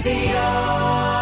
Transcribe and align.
Radio. 0.00 1.17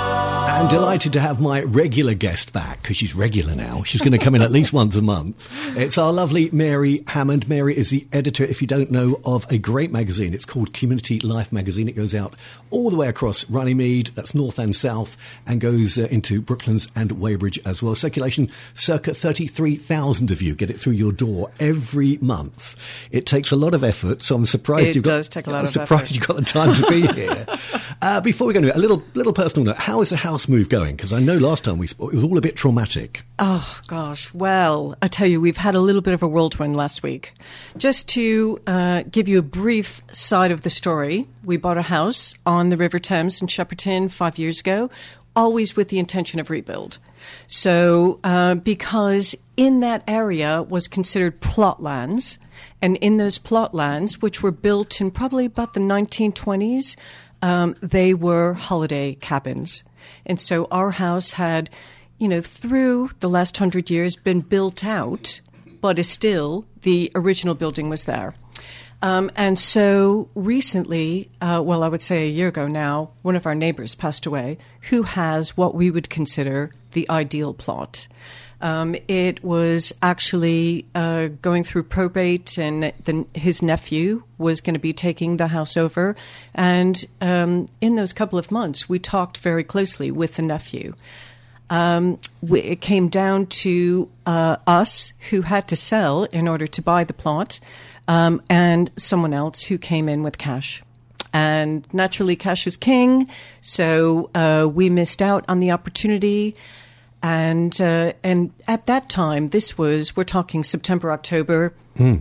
I'm 0.57 0.69
delighted 0.69 1.13
to 1.13 1.21
have 1.21 1.39
my 1.39 1.63
regular 1.65 2.15
guest 2.15 2.55
back 2.55 2.81
because 2.81 2.97
she's 2.97 3.15
regular 3.15 3.55
now. 3.55 3.83
She's 3.83 4.01
going 4.01 4.13
to 4.13 4.19
come 4.19 4.35
in 4.35 4.41
at 4.41 4.51
least 4.51 4.73
once 4.73 4.97
a 4.97 5.03
month. 5.03 5.51
It's 5.77 5.99
our 5.99 6.11
lovely 6.13 6.49
Mary 6.51 7.03
Hammond. 7.09 7.47
Mary 7.47 7.77
is 7.77 7.91
the 7.91 8.07
editor, 8.11 8.43
if 8.43 8.63
you 8.63 8.67
don't 8.67 8.91
know, 8.91 9.21
of 9.27 9.45
a 9.53 9.59
great 9.59 9.93
magazine. 9.93 10.33
It's 10.33 10.47
called 10.47 10.73
Community 10.73 11.21
Life 11.21 11.53
Magazine. 11.53 11.89
It 11.91 11.95
goes 11.95 12.15
out 12.15 12.35
all 12.71 12.89
the 12.89 12.97
way 12.97 13.07
across 13.07 13.49
Runnymede, 13.51 14.07
that's 14.15 14.35
north 14.35 14.59
and 14.59 14.75
south, 14.75 15.19
and 15.47 15.61
goes 15.61 15.99
uh, 15.99 16.09
into 16.11 16.41
Brooklands 16.41 16.89
and 16.97 17.13
Weybridge 17.13 17.59
as 17.67 17.83
well. 17.83 17.95
Circulation, 17.95 18.49
circa 18.73 19.13
33,000 19.13 20.31
of 20.31 20.41
you 20.41 20.55
get 20.55 20.71
it 20.71 20.81
through 20.81 20.95
your 20.95 21.13
door 21.13 21.53
every 21.61 22.17
month. 22.23 22.77
It 23.11 23.27
takes 23.27 23.51
a 23.51 23.57
lot 23.57 23.75
of 23.75 23.85
effort, 23.85 24.23
so 24.23 24.35
I'm 24.37 24.47
surprised 24.47 24.89
It 24.89 24.95
you've 24.97 25.05
got. 25.05 25.19
does 25.19 25.29
take 25.29 25.47
a 25.49 25.51
lot 25.51 25.59
I'm 25.59 25.65
of 25.67 25.71
surprised 25.71 26.05
effort. 26.05 26.15
you've 26.15 26.27
got 26.27 26.37
the 26.39 26.45
time 26.45 26.75
to 26.75 26.87
be 26.89 27.07
here. 27.21 27.47
uh, 28.01 28.23
before 28.23 28.47
we 28.47 28.55
go 28.55 28.59
into 28.61 28.71
it, 28.71 28.77
a 28.77 28.79
little 28.79 29.03
little 29.15 29.35
personal 29.35 29.67
note. 29.67 29.77
How 29.77 30.01
is 30.01 30.09
the 30.11 30.17
house 30.17 30.46
move 30.49 30.69
going? 30.69 30.97
Because 30.97 31.13
I 31.13 31.21
know 31.21 31.37
last 31.37 31.65
time 31.65 31.79
we 31.79 31.87
spoke, 31.87 32.13
it 32.13 32.17
was 32.17 32.25
all 32.25 32.39
a 32.39 32.41
bit 32.41 32.57
traumatic. 32.57 33.23
Oh, 33.39 33.81
gosh. 33.87 34.33
Well, 34.35 34.97
I 35.03 35.09
tell 35.09 35.27
you, 35.27 35.41
we've 35.41 35.57
had 35.57 35.75
a 35.75 35.81
little 35.81 36.01
bit 36.01 36.15
of 36.15 36.23
a 36.23 36.29
whirlwind 36.29 36.77
last 36.77 37.03
week. 37.03 37.33
Just 37.77 38.09
to 38.11 38.61
uh, 38.67 39.03
give 39.11 39.29
you 39.29 39.39
a 39.39 39.43
brief 39.43 40.03
side 40.13 40.51
of 40.51 40.63
the 40.63 40.71
story, 40.71 41.29
we 41.45 41.57
bought 41.57 41.79
a 41.79 41.83
house 41.83 42.35
on 42.45 42.69
the 42.69 42.77
River 42.77 42.99
Thames 42.99 43.41
in 43.41 43.49
Shepperton 43.49 44.11
five 44.11 44.39
years 44.39 44.61
ago, 44.61 44.91
always 45.35 45.77
with 45.77 45.89
the 45.89 45.99
intention 45.99 46.41
of 46.41 46.51
rebuild. 46.51 46.99
So, 47.47 48.21
uh, 48.25 48.55
because 48.55 49.35
in 49.57 49.81
that 49.81 50.03
area 50.09 50.63
was 50.63 50.89
considered 50.89 51.41
plot 51.41 51.83
lands, 51.83 52.39
and 52.81 52.97
in 52.99 53.17
those 53.17 53.39
plot 53.39 53.75
lands, 53.75 54.21
which 54.23 54.43
were 54.43 54.51
built 54.51 55.01
in 55.01 55.11
probably 55.11 55.47
about 55.47 55.75
the 55.75 55.81
1920s, 55.81 56.97
um, 57.43 57.77
they 57.81 58.15
were 58.15 58.55
holiday 58.55 59.15
cabins. 59.15 59.85
And 60.25 60.41
so 60.41 60.67
our 60.71 60.91
house 60.93 61.33
had, 61.33 61.71
you 62.19 62.29
know, 62.29 62.41
through 62.41 63.11
the 63.21 63.29
last 63.29 63.57
hundred 63.59 63.91
years 63.91 64.17
been 64.17 64.41
built 64.41 64.85
out, 64.85 65.41
but 65.81 65.99
is 65.99 66.09
still 66.09 66.65
the 66.83 67.11
original 67.15 67.55
building 67.55 67.89
was 67.89 68.05
there. 68.05 68.35
Um, 69.03 69.31
and 69.37 69.59
so 69.59 70.29
recently, 70.35 71.31
uh, 71.41 71.61
well, 71.63 71.83
I 71.83 71.89
would 71.89 72.03
say 72.03 72.25
a 72.27 72.31
year 72.31 72.49
ago 72.49 72.67
now, 72.67 73.11
one 73.23 73.37
of 73.37 73.47
our 73.47 73.55
neighbors 73.55 73.95
passed 73.95 74.25
away 74.25 74.57
who 74.89 75.03
has 75.03 75.57
what 75.57 75.75
we 75.75 75.91
would 75.91 76.09
consider 76.09 76.71
the 76.93 77.09
ideal 77.11 77.53
plot. 77.53 78.09
Um, 78.61 78.97
it 79.07 79.45
was 79.45 79.93
actually 80.03 80.87
uh, 80.95 81.29
going 81.43 81.63
through 81.63 81.85
probate, 81.85 82.57
and 82.57 82.93
the, 83.05 83.27
his 83.35 83.61
nephew 83.61 84.23
was 84.39 84.61
going 84.61 84.75
to 84.75 84.81
be 84.81 84.93
taking 84.93 85.37
the 85.37 85.49
house 85.49 85.77
over. 85.77 86.17
And 86.55 87.05
um, 87.21 87.69
in 87.81 87.97
those 87.97 88.13
couple 88.13 88.39
of 88.39 88.51
months, 88.51 88.89
we 88.89 88.99
talked 88.99 89.39
very 89.39 89.63
closely 89.63 90.11
with 90.11 90.37
the 90.37 90.43
nephew. 90.43 90.95
Um, 91.69 92.19
we, 92.41 92.61
it 92.61 92.81
came 92.81 93.09
down 93.09 93.47
to 93.47 94.09
uh, 94.25 94.57
us 94.67 95.13
who 95.31 95.43
had 95.43 95.69
to 95.69 95.77
sell 95.77 96.25
in 96.25 96.49
order 96.49 96.67
to 96.67 96.83
buy 96.83 97.05
the 97.05 97.13
plot, 97.13 97.61
um, 98.09 98.41
and 98.49 98.91
someone 98.97 99.35
else 99.35 99.65
who 99.65 99.77
came 99.77 100.09
in 100.09 100.23
with 100.23 100.39
cash. 100.39 100.83
And 101.33 101.87
naturally, 101.93 102.37
cash 102.37 102.67
is 102.67 102.79
king, 102.79 103.29
so 103.61 104.31
uh, 104.35 104.67
we 104.73 104.89
missed 104.89 105.21
out 105.21 105.45
on 105.49 105.61
the 105.61 105.73
opportunity. 105.73 106.57
And 107.27 107.81
uh, 107.81 108.13
and 108.23 108.53
at 108.69 108.87
that 108.87 109.09
time, 109.09 109.49
this 109.49 109.77
was 109.77 110.17
we're 110.17 110.23
talking 110.23 110.63
September, 110.63 111.11
October. 111.11 111.75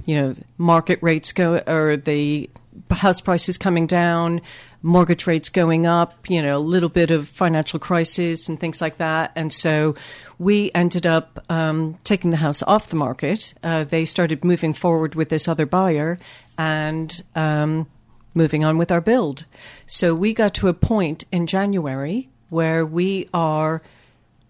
You 0.08 0.16
know, 0.20 0.36
market 0.58 0.98
rates 1.04 1.32
go 1.32 1.60
or 1.68 1.96
the 1.96 2.50
house 2.90 3.22
prices 3.22 3.60
coming 3.60 3.86
down, 3.86 4.42
mortgage 4.82 5.28
rates 5.28 5.50
going 5.50 5.86
up. 5.86 6.28
You 6.28 6.42
know, 6.42 6.58
a 6.58 6.66
little 6.74 6.90
bit 6.90 7.12
of 7.12 7.28
financial 7.28 7.78
crisis 7.78 8.50
and 8.50 8.60
things 8.60 8.82
like 8.82 8.98
that. 8.98 9.32
And 9.36 9.54
so 9.54 9.94
we 10.40 10.72
ended 10.74 11.06
up 11.06 11.46
um, 11.52 12.00
taking 12.04 12.32
the 12.32 12.38
house 12.38 12.64
off 12.64 12.90
the 12.90 12.96
market. 12.96 13.54
Uh, 13.62 13.84
they 13.84 14.06
started 14.06 14.44
moving 14.44 14.74
forward 14.74 15.14
with 15.14 15.30
this 15.30 15.48
other 15.48 15.68
buyer, 15.68 16.18
and 16.58 17.22
um, 17.36 17.86
moving 18.34 18.64
on 18.66 18.80
with 18.80 18.92
our 18.92 19.02
build. 19.02 19.46
So 19.86 20.16
we 20.16 20.34
got 20.34 20.56
to 20.56 20.68
a 20.68 20.74
point 20.74 21.26
in 21.32 21.46
January 21.46 22.30
where 22.50 22.84
we 22.84 23.30
are 23.36 23.84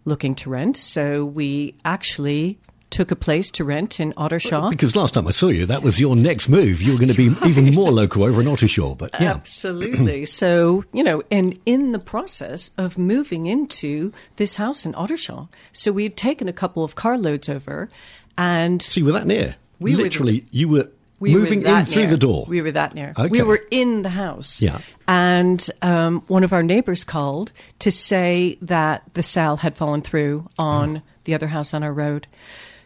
looking 0.06 0.36
to 0.36 0.50
rent. 0.50 0.78
So 0.78 1.26
we 1.26 1.76
actually 1.84 2.60
took 2.92 3.12
a 3.12 3.16
place 3.16 3.52
to 3.52 3.66
rent 3.66 4.00
in 4.00 4.14
Ottershaw. 4.14 4.70
Because 4.70 4.96
last 4.96 5.16
time 5.16 5.28
I 5.28 5.32
saw 5.32 5.50
you, 5.50 5.66
that 5.66 5.84
was 5.84 6.00
your 6.00 6.16
next 6.16 6.48
move. 6.48 6.82
You 6.82 6.94
were 6.94 6.98
going 6.98 7.10
to 7.10 7.18
be 7.18 7.48
even 7.48 7.74
more 7.74 7.92
local 7.92 8.24
over 8.24 8.40
in 8.40 8.48
Ottershaw. 8.48 8.98
But 8.98 9.12
yeah, 9.20 9.34
Absolutely. 9.34 10.26
so, 10.42 10.86
you 10.94 11.04
know, 11.04 11.22
and 11.30 11.60
in 11.66 11.92
the 11.92 12.00
process 12.00 12.72
of 12.78 12.98
moving 12.98 13.48
into 13.48 14.14
this 14.38 14.56
house 14.56 14.86
in 14.86 14.94
Ottershaw, 14.94 15.50
so 15.74 15.92
we 15.92 16.04
had 16.04 16.16
taken 16.16 16.48
a 16.48 16.54
couple 16.54 16.84
of 16.84 16.96
carloads 16.96 17.50
over 17.50 17.90
and 18.38 18.82
so 18.82 19.00
you 19.00 19.06
were 19.06 19.14
that 19.14 19.28
near. 19.28 19.56
We 19.80 19.96
were 19.96 20.04
Literally, 20.04 20.46
you 20.52 20.70
were 20.70 20.90
we 21.26 21.34
moving 21.34 21.62
in 21.64 21.86
through 21.86 22.04
near. 22.04 22.12
the 22.12 22.18
door. 22.18 22.46
We 22.48 22.62
were 22.62 22.72
that 22.72 22.94
near. 22.94 23.14
Okay. 23.18 23.30
We 23.30 23.42
were 23.42 23.62
in 23.72 24.04
the 24.04 24.10
house. 24.10 24.62
Yeah. 24.62 24.80
And 25.08 25.70
um, 25.82 26.24
one 26.28 26.44
of 26.44 26.54
our 26.54 26.64
neighbors 26.64 27.04
called 27.04 27.52
to 27.80 27.92
say 27.92 28.58
that 28.62 29.04
the 29.14 29.24
cell 29.24 29.58
had 29.58 29.76
fallen 29.76 30.02
through 30.02 30.48
on 30.58 31.02
the 31.26 31.34
other 31.34 31.48
house 31.48 31.74
on 31.74 31.84
our 31.84 31.94
road. 31.94 32.28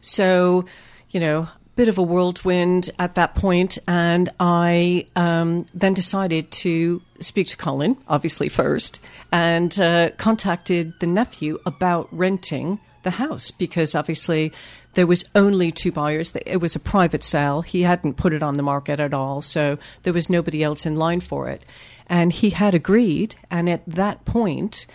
So, 0.01 0.65
you 1.09 1.19
know, 1.19 1.47
bit 1.75 1.87
of 1.87 1.97
a 1.97 2.03
whirlwind 2.03 2.89
at 2.99 3.15
that 3.15 3.35
point, 3.35 3.77
and 3.87 4.29
I 4.39 5.07
um, 5.15 5.65
then 5.73 5.93
decided 5.93 6.51
to 6.51 7.01
speak 7.21 7.47
to 7.47 7.57
Colin, 7.57 7.95
obviously 8.07 8.49
first, 8.49 8.99
and 9.31 9.79
uh, 9.79 10.11
contacted 10.17 10.93
the 10.99 11.07
nephew 11.07 11.57
about 11.65 12.09
renting 12.11 12.79
the 13.03 13.11
house 13.11 13.51
because 13.51 13.95
obviously 13.95 14.51
there 14.93 15.07
was 15.07 15.25
only 15.35 15.71
two 15.71 15.91
buyers. 15.91 16.33
It 16.45 16.57
was 16.61 16.75
a 16.75 16.79
private 16.79 17.23
sale. 17.23 17.61
He 17.61 17.83
hadn't 17.83 18.17
put 18.17 18.33
it 18.33 18.43
on 18.43 18.55
the 18.55 18.63
market 18.63 18.99
at 18.99 19.13
all, 19.13 19.41
so 19.41 19.77
there 20.03 20.13
was 20.13 20.29
nobody 20.29 20.63
else 20.63 20.85
in 20.85 20.95
line 20.95 21.19
for 21.19 21.47
it. 21.47 21.63
And 22.07 22.33
he 22.33 22.49
had 22.49 22.73
agreed, 22.73 23.35
and 23.51 23.69
at 23.69 23.85
that 23.85 24.25
point, 24.25 24.87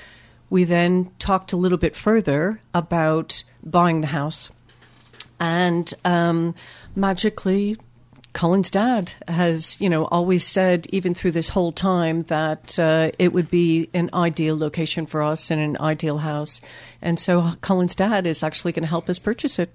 we 0.50 0.64
then 0.64 1.10
talked 1.18 1.52
a 1.52 1.56
little 1.56 1.78
bit 1.78 1.96
further 1.96 2.60
about 2.72 3.44
buying 3.62 4.00
the 4.00 4.08
house. 4.08 4.50
And 5.40 5.92
um, 6.04 6.54
magically, 6.94 7.76
Colin's 8.34 8.70
dad 8.70 9.12
has, 9.28 9.80
you 9.80 9.88
know, 9.88 10.04
always 10.06 10.44
said, 10.46 10.86
even 10.90 11.14
through 11.14 11.30
this 11.30 11.48
whole 11.48 11.72
time, 11.72 12.24
that 12.24 12.78
uh, 12.78 13.10
it 13.18 13.32
would 13.32 13.48
be 13.50 13.88
an 13.94 14.10
ideal 14.12 14.58
location 14.58 15.06
for 15.06 15.22
us 15.22 15.50
and 15.50 15.60
an 15.60 15.76
ideal 15.80 16.18
house. 16.18 16.60
And 17.00 17.18
so 17.18 17.52
Colin's 17.62 17.94
dad 17.94 18.26
is 18.26 18.42
actually 18.42 18.72
going 18.72 18.82
to 18.82 18.88
help 18.88 19.08
us 19.08 19.18
purchase 19.18 19.58
it. 19.58 19.72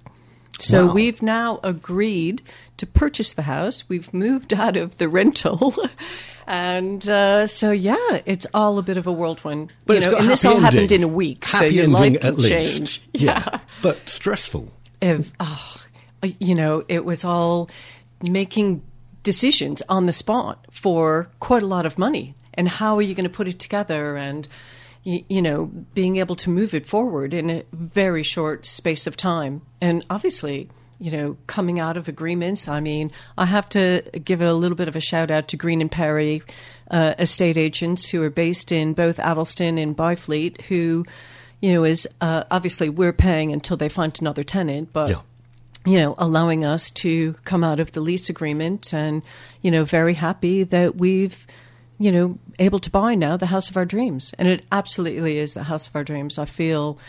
So 0.60 0.88
Wow. 0.88 0.94
we've 0.94 1.22
now 1.22 1.60
agreed 1.64 2.42
to 2.78 2.86
purchase 2.86 3.32
the 3.34 3.44
house. 3.44 3.86
We've 3.88 4.14
moved 4.14 4.54
out 4.64 4.78
of 4.78 4.98
the 5.00 5.10
rental. 5.10 5.74
And 6.52 7.08
uh, 7.08 7.46
so, 7.46 7.70
yeah, 7.70 8.22
it's 8.26 8.48
all 8.56 8.80
a 8.80 8.82
bit 8.82 8.98
of 8.98 9.06
a 9.06 9.12
whirlwind. 9.12 9.72
But 9.86 10.04
you 10.04 10.10
know, 10.10 10.18
and 10.18 10.28
this 10.28 10.44
all 10.44 10.60
happened 10.60 10.92
in 10.92 11.04
a 11.04 11.08
week, 11.08 11.46
so 11.46 11.60
Happy 11.60 11.76
your 11.76 11.84
ending 11.84 12.14
life 12.14 12.16
at 12.16 12.22
can 12.34 12.36
least. 12.38 12.50
change. 12.50 13.02
Yeah. 13.14 13.60
but 13.84 14.10
stressful. 14.10 14.68
if 15.00 15.32
oh, 15.40 15.76
you 16.40 16.56
know 16.56 16.84
it 16.88 17.06
was 17.06 17.24
all 17.24 17.70
making 18.24 18.84
decisions 19.24 19.82
on 19.90 20.06
the 20.06 20.14
spot 20.14 20.66
for 20.72 21.30
quite 21.40 21.64
a 21.64 21.68
lot 21.68 21.86
of 21.86 21.98
money. 21.98 22.36
And 22.54 22.68
how 22.68 22.96
are 22.96 23.02
you 23.02 23.16
going 23.16 23.24
to 23.24 23.30
put 23.30 23.48
it 23.48 23.60
together? 23.60 24.18
And 24.18 24.48
you, 25.04 25.24
you 25.30 25.42
know 25.42 25.66
being 25.94 26.18
able 26.18 26.36
to 26.38 26.50
move 26.50 26.74
it 26.74 26.86
forward 26.86 27.34
in 27.34 27.50
a 27.50 27.64
very 27.72 28.24
short 28.24 28.66
space 28.66 29.08
of 29.08 29.16
time. 29.16 29.62
And 29.82 30.06
obviously 30.10 30.70
you 31.00 31.12
know 31.12 31.38
coming 31.48 31.80
out 31.80 31.96
of 31.96 32.08
agreements 32.10 32.68
i 32.68 32.80
mean 32.80 33.10
i 33.38 33.46
have 33.46 33.68
to 33.70 34.04
give 34.24 34.42
a 34.42 34.54
little 34.54 34.76
bit 34.76 34.90
of 34.90 34.96
a 34.96 35.00
shout 35.00 35.32
out 35.32 35.48
to 35.48 35.56
green 35.58 35.80
and 35.80 35.92
perry 35.92 36.44
uh, 36.92 37.14
estate 37.18 37.58
agents 37.58 38.10
who 38.10 38.22
are 38.22 38.30
based 38.30 38.72
in 38.72 38.94
both 38.94 39.18
addlestone 39.20 39.78
and 39.78 39.96
byfleet 39.96 40.60
who 40.64 41.06
you 41.62 41.72
know 41.72 41.84
is 41.86 42.08
uh, 42.20 42.44
obviously 42.52 42.90
we're 42.90 43.14
paying 43.14 43.54
until 43.54 43.78
they 43.78 43.88
find 43.90 44.18
another 44.20 44.44
tenant 44.44 44.92
but 44.92 45.10
Yeah. 45.10 45.22
You 45.86 45.98
know, 45.98 46.16
allowing 46.18 46.66
us 46.66 46.90
to 46.90 47.34
come 47.46 47.64
out 47.64 47.80
of 47.80 47.92
the 47.94 48.02
lease 48.02 48.30
agreement 48.30 48.94
and, 48.94 49.24
you 49.62 49.72
know, 49.72 49.86
very 49.86 50.14
happy 50.14 50.64
that 50.64 50.96
we've, 50.96 51.48
you 51.98 52.12
know, 52.12 52.38
able 52.60 52.80
to 52.80 52.90
buy 52.90 53.16
now 53.16 53.38
the 53.38 53.46
house 53.46 53.70
of 53.70 53.78
our 53.78 53.86
dreams. 53.86 54.34
And 54.38 54.48
it 54.48 54.66
absolutely 54.72 55.38
is 55.38 55.54
the 55.54 55.64
house 55.64 55.88
of 55.88 55.96
our 55.96 56.04
dreams. 56.04 56.38
I 56.38 56.46
feel, 56.46 57.00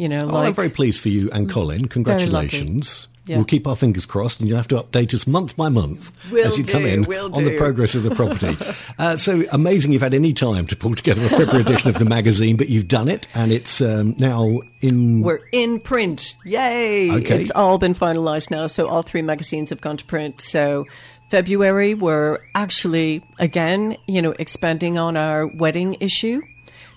you 0.00 0.08
know, 0.08 0.24
Oh, 0.24 0.34
like 0.34 0.48
I'm 0.48 0.54
very 0.54 0.70
pleased 0.70 1.02
for 1.02 1.10
you 1.10 1.28
and 1.30 1.50
Colin. 1.50 1.86
Congratulations. 1.86 3.06
Yeah. 3.26 3.36
We'll 3.36 3.44
keep 3.44 3.66
our 3.66 3.76
fingers 3.76 4.06
crossed, 4.06 4.40
and 4.40 4.48
you'll 4.48 4.56
have 4.56 4.66
to 4.68 4.82
update 4.82 5.12
us 5.14 5.26
month 5.26 5.54
by 5.56 5.68
month 5.68 6.10
Will 6.32 6.46
as 6.46 6.58
you 6.58 6.64
come 6.64 6.82
do, 6.82 6.88
in 6.88 7.04
will 7.04 7.32
on 7.34 7.44
the 7.44 7.56
progress 7.56 7.94
of 7.94 8.02
the 8.02 8.12
property. 8.14 8.56
uh, 8.98 9.16
so 9.16 9.44
amazing 9.52 9.92
you've 9.92 10.02
had 10.02 10.14
any 10.14 10.32
time 10.32 10.66
to 10.68 10.74
pull 10.74 10.94
together 10.94 11.24
a 11.26 11.28
February 11.28 11.60
edition 11.60 11.90
of 11.90 11.98
the 11.98 12.06
magazine, 12.06 12.56
but 12.56 12.70
you've 12.70 12.88
done 12.88 13.08
it, 13.08 13.28
and 13.34 13.52
it's 13.52 13.82
um, 13.82 14.14
now 14.18 14.60
in. 14.80 15.20
we're 15.20 15.40
in 15.52 15.80
print. 15.80 16.34
Yay! 16.44 17.12
Okay. 17.12 17.42
It's 17.42 17.52
all 17.52 17.78
been 17.78 17.94
finalized 17.94 18.50
now. 18.50 18.66
So 18.66 18.88
all 18.88 19.02
three 19.02 19.22
magazines 19.22 19.68
have 19.70 19.82
gone 19.82 19.98
to 19.98 20.04
print. 20.06 20.40
So 20.40 20.86
February, 21.30 21.94
we're 21.94 22.38
actually, 22.54 23.22
again, 23.38 23.96
you 24.08 24.22
know, 24.22 24.34
expanding 24.38 24.98
on 24.98 25.16
our 25.16 25.46
wedding 25.46 25.96
issue. 26.00 26.40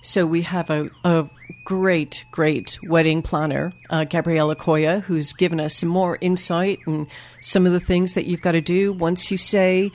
So 0.04 0.26
we 0.26 0.42
have 0.42 0.70
a, 0.70 0.90
a 1.06 1.28
great, 1.64 2.26
great 2.30 2.78
wedding 2.84 3.22
planner, 3.22 3.72
uh, 3.90 4.04
Gabriella 4.04 4.56
Koya, 4.56 5.02
who's 5.02 5.32
given 5.32 5.62
us 5.62 5.78
some 5.78 5.88
more 5.88 6.18
insight 6.20 6.80
and 6.86 7.08
some 7.40 7.66
of 7.66 7.72
the 7.72 7.80
things 7.80 8.14
that 8.14 8.26
you've 8.26 8.42
got 8.42 8.52
to 8.52 8.62
do 8.62 8.92
once 8.92 9.32
you 9.32 9.38
say, 9.38 9.92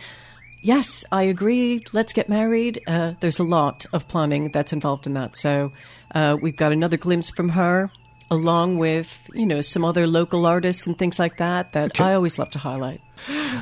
Yes, 0.61 1.05
I 1.13 1.25
agree. 1.25 1.85
Let's 1.93 2.13
get 2.13 2.29
married. 2.29 2.81
Uh, 2.87 3.13
there's 3.21 3.39
a 3.39 3.45
lot 3.45 3.87
of 3.93 4.09
planning 4.09 4.51
that's 4.51 4.73
involved 4.73 5.07
in 5.07 5.15
that. 5.15 5.37
So 5.37 5.71
uh, 6.15 6.37
we've 6.41 6.57
got 6.57 6.73
another 6.73 6.97
glimpse 6.97 7.31
from 7.31 7.51
her, 7.51 7.91
along 8.31 8.79
with 8.79 9.31
you 9.35 9.47
know 9.47 9.61
some 9.61 9.85
other 9.85 10.07
local 10.07 10.47
artists 10.47 10.87
and 10.87 10.99
things 10.99 11.19
like 11.19 11.37
that 11.37 11.75
that 11.75 11.93
okay. 11.93 12.05
I 12.05 12.15
always 12.15 12.39
love 12.39 12.51
to 12.51 12.59
highlight. 12.59 13.01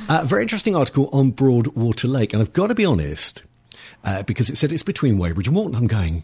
Uh, 0.09 0.23
very 0.25 0.41
interesting 0.41 0.75
article 0.75 1.09
on 1.13 1.31
Broadwater 1.31 2.07
Lake, 2.07 2.33
and 2.33 2.41
I've 2.41 2.53
got 2.53 2.67
to 2.67 2.75
be 2.75 2.85
honest 2.85 3.43
uh, 4.03 4.23
because 4.23 4.49
it 4.49 4.57
said 4.57 4.71
it's 4.71 4.81
between 4.81 5.19
Weybridge 5.19 5.47
and 5.47 5.55
Walton. 5.55 5.75
I'm 5.75 5.87
going, 5.87 6.23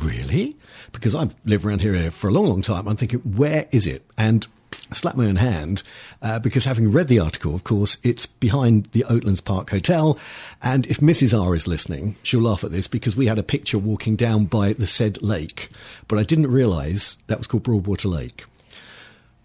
really? 0.00 0.56
Because 0.92 1.14
I've 1.14 1.34
lived 1.44 1.64
around 1.64 1.80
here 1.80 2.10
for 2.10 2.28
a 2.28 2.32
long, 2.32 2.46
long 2.46 2.62
time. 2.62 2.88
I'm 2.88 2.96
thinking, 2.96 3.20
where 3.20 3.66
is 3.70 3.86
it? 3.86 4.04
And 4.16 4.46
I 4.90 4.94
slapped 4.94 5.16
my 5.16 5.26
own 5.26 5.36
hand 5.36 5.82
uh, 6.20 6.38
because 6.38 6.64
having 6.64 6.92
read 6.92 7.08
the 7.08 7.18
article, 7.18 7.54
of 7.54 7.64
course, 7.64 7.96
it's 8.02 8.26
behind 8.26 8.90
the 8.92 9.04
Oatlands 9.08 9.42
Park 9.42 9.70
Hotel. 9.70 10.18
And 10.62 10.86
if 10.86 10.98
Mrs. 10.98 11.38
R 11.38 11.54
is 11.54 11.66
listening, 11.66 12.16
she'll 12.22 12.42
laugh 12.42 12.62
at 12.62 12.72
this 12.72 12.88
because 12.88 13.16
we 13.16 13.26
had 13.26 13.38
a 13.38 13.42
picture 13.42 13.78
walking 13.78 14.16
down 14.16 14.44
by 14.46 14.74
the 14.74 14.86
said 14.86 15.22
lake, 15.22 15.70
but 16.08 16.18
I 16.18 16.24
didn't 16.24 16.48
realise 16.48 17.16
that 17.26 17.38
was 17.38 17.46
called 17.46 17.62
Broadwater 17.62 18.08
Lake. 18.08 18.44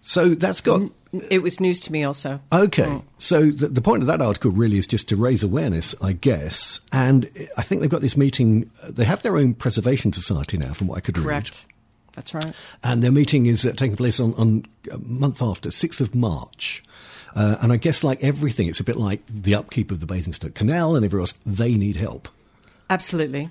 So 0.08 0.30
that's 0.30 0.62
got. 0.62 0.90
It 1.28 1.42
was 1.42 1.60
news 1.60 1.80
to 1.80 1.92
me 1.92 2.02
also. 2.02 2.40
Okay. 2.50 2.86
Oh. 2.86 3.04
So 3.18 3.50
the, 3.50 3.68
the, 3.68 3.82
point 3.82 4.02
of 4.02 4.06
that 4.06 4.22
article 4.22 4.50
really 4.50 4.78
is 4.78 4.86
just 4.86 5.06
to 5.10 5.16
raise 5.16 5.42
awareness, 5.42 5.94
I 6.00 6.12
guess. 6.12 6.80
And 6.92 7.30
I 7.58 7.62
think 7.62 7.82
they've 7.82 7.90
got 7.90 8.00
this 8.00 8.16
meeting. 8.16 8.70
They 8.88 9.04
have 9.04 9.22
their 9.22 9.36
own 9.36 9.52
preservation 9.52 10.14
society 10.14 10.56
now, 10.56 10.72
from 10.72 10.86
what 10.86 10.96
I 10.96 11.00
could 11.00 11.14
Correct. 11.14 11.50
read. 11.50 11.74
That's 12.14 12.32
right. 12.32 12.54
And 12.82 13.02
their 13.02 13.12
meeting 13.12 13.44
is 13.44 13.66
uh, 13.66 13.72
taking 13.72 13.96
place 13.96 14.18
on, 14.18 14.32
on 14.36 14.64
a 14.90 14.96
month 14.96 15.42
after, 15.42 15.68
6th 15.68 16.00
of 16.00 16.14
March. 16.14 16.82
Uh, 17.36 17.58
and 17.60 17.70
I 17.70 17.76
guess, 17.76 18.02
like 18.02 18.24
everything, 18.24 18.66
it's 18.66 18.80
a 18.80 18.84
bit 18.84 18.96
like 18.96 19.20
the 19.28 19.54
upkeep 19.54 19.90
of 19.90 20.00
the 20.00 20.06
Basingstoke 20.06 20.54
Canal 20.54 20.96
and 20.96 21.04
everywhere 21.04 21.24
else. 21.24 21.34
They 21.44 21.74
need 21.74 21.96
help. 21.96 22.28
Absolutely. 22.88 23.50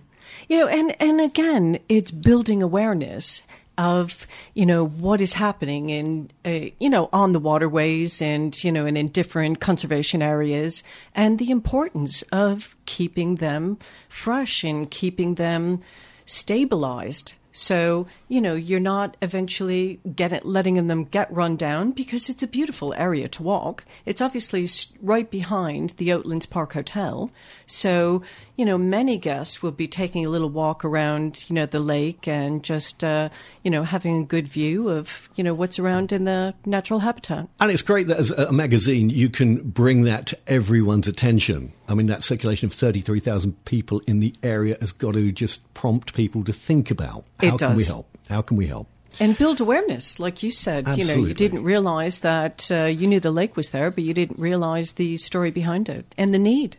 You 0.49 0.57
know, 0.57 0.67
and, 0.67 0.99
and 0.99 1.21
again, 1.21 1.77
it's 1.87 2.09
building 2.09 2.63
awareness 2.63 3.43
of 3.77 4.25
you 4.53 4.65
know 4.65 4.85
what 4.85 5.21
is 5.21 5.33
happening 5.33 5.89
in 5.89 6.29
uh, 6.45 6.69
you 6.79 6.89
know 6.89 7.09
on 7.13 7.31
the 7.31 7.39
waterways 7.39 8.21
and 8.21 8.63
you 8.63 8.71
know 8.71 8.85
and 8.85 8.97
in 8.97 9.07
different 9.07 9.59
conservation 9.59 10.21
areas 10.21 10.83
and 11.13 11.39
the 11.39 11.51
importance 11.51 12.23
of 12.31 12.75
keeping 12.85 13.35
them 13.35 13.77
fresh 14.09 14.63
and 14.63 14.89
keeping 14.91 15.35
them 15.35 15.81
stabilized 16.25 17.33
so, 17.57 18.05
you 18.27 18.39
know, 18.39 18.53
you're 18.53 18.79
not 18.79 19.17
eventually 19.19 19.99
get 20.15 20.45
letting 20.45 20.85
them 20.85 21.05
get 21.05 21.33
run 21.33 21.55
down 21.55 21.91
because 21.91 22.29
it's 22.29 22.43
a 22.43 22.47
beautiful 22.47 22.93
area 22.93 23.27
to 23.29 23.41
walk. 23.41 23.83
It's 24.05 24.21
obviously 24.21 24.67
right 25.01 25.29
behind 25.29 25.95
the 25.97 26.09
Oatlands 26.09 26.47
Park 26.47 26.73
Hotel. 26.73 27.31
So, 27.65 28.21
you 28.57 28.65
know, 28.65 28.77
many 28.77 29.19
guests 29.19 29.61
will 29.61 29.71
be 29.71 29.87
taking 29.87 30.25
a 30.25 30.29
little 30.29 30.49
walk 30.49 30.83
around, 30.83 31.47
you 31.47 31.53
know, 31.53 31.67
the 31.67 31.79
lake 31.79 32.27
and 32.27 32.63
just, 32.63 33.03
uh, 33.03 33.29
you 33.63 33.69
know, 33.69 33.83
having 33.83 34.23
a 34.23 34.25
good 34.25 34.47
view 34.47 34.89
of, 34.89 35.29
you 35.35 35.43
know, 35.43 35.53
what's 35.53 35.77
around 35.77 36.11
in 36.11 36.23
the 36.23 36.55
natural 36.65 36.99
habitat. 36.99 37.47
And 37.59 37.71
it's 37.71 37.83
great 37.83 38.07
that 38.07 38.17
as 38.17 38.31
a 38.31 38.51
magazine, 38.51 39.11
you 39.11 39.29
can 39.29 39.69
bring 39.69 40.03
that 40.03 40.25
to 40.27 40.37
everyone's 40.47 41.07
attention. 41.07 41.71
I 41.87 41.93
mean, 41.93 42.07
that 42.07 42.23
circulation 42.23 42.65
of 42.65 42.73
33,000 42.73 43.63
people 43.65 44.01
in 44.07 44.19
the 44.19 44.33
area 44.41 44.75
has 44.81 44.91
got 44.91 45.13
to 45.13 45.31
just 45.31 45.71
prompt 45.75 46.15
people 46.15 46.43
to 46.43 46.51
think 46.51 46.89
about 46.89 47.25
how 47.39 47.57
can 47.57 47.75
we 47.75 47.83
help? 47.83 48.07
How 48.27 48.41
can 48.41 48.57
we 48.57 48.65
help? 48.65 48.87
And 49.19 49.37
build 49.37 49.61
awareness, 49.61 50.19
like 50.19 50.41
you 50.41 50.51
said. 50.51 50.87
Absolutely. 50.87 51.13
You 51.13 51.21
know, 51.21 51.27
you 51.27 51.33
didn't 51.33 51.63
realize 51.63 52.19
that 52.19 52.71
uh, 52.71 52.85
you 52.85 53.07
knew 53.07 53.19
the 53.19 53.31
lake 53.31 53.55
was 53.55 53.69
there, 53.69 53.91
but 53.91 54.03
you 54.03 54.13
didn't 54.13 54.39
realize 54.39 54.93
the 54.93 55.17
story 55.17 55.51
behind 55.51 55.89
it 55.89 56.13
and 56.17 56.33
the 56.33 56.39
need. 56.39 56.77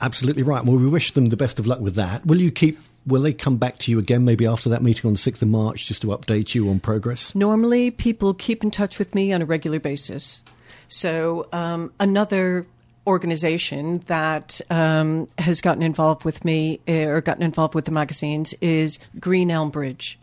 Absolutely 0.00 0.42
right. 0.42 0.64
Well, 0.64 0.76
we 0.76 0.86
wish 0.86 1.12
them 1.12 1.28
the 1.28 1.36
best 1.36 1.58
of 1.58 1.66
luck 1.66 1.80
with 1.80 1.96
that. 1.96 2.24
Will 2.24 2.40
you 2.40 2.50
keep? 2.50 2.78
Will 3.06 3.22
they 3.22 3.32
come 3.32 3.56
back 3.56 3.78
to 3.78 3.90
you 3.90 3.98
again, 3.98 4.24
maybe 4.24 4.46
after 4.46 4.68
that 4.68 4.82
meeting 4.82 5.06
on 5.06 5.14
the 5.14 5.18
sixth 5.18 5.40
of 5.42 5.48
March, 5.48 5.86
just 5.86 6.02
to 6.02 6.08
update 6.08 6.54
you 6.54 6.68
on 6.68 6.78
progress? 6.78 7.34
Normally, 7.34 7.90
people 7.90 8.34
keep 8.34 8.62
in 8.62 8.70
touch 8.70 8.98
with 8.98 9.14
me 9.14 9.32
on 9.32 9.40
a 9.40 9.46
regular 9.46 9.80
basis. 9.80 10.42
So 10.88 11.48
um, 11.52 11.92
another 11.98 12.66
organization 13.06 14.00
that 14.06 14.60
um, 14.70 15.26
has 15.38 15.60
gotten 15.60 15.82
involved 15.82 16.24
with 16.24 16.44
me 16.44 16.80
eh, 16.86 17.04
or 17.04 17.20
gotten 17.22 17.42
involved 17.42 17.74
with 17.74 17.86
the 17.86 17.90
magazines 17.90 18.54
is 18.60 18.98
Green 19.18 19.50
Elm 19.50 19.70
Bridge. 19.70 20.18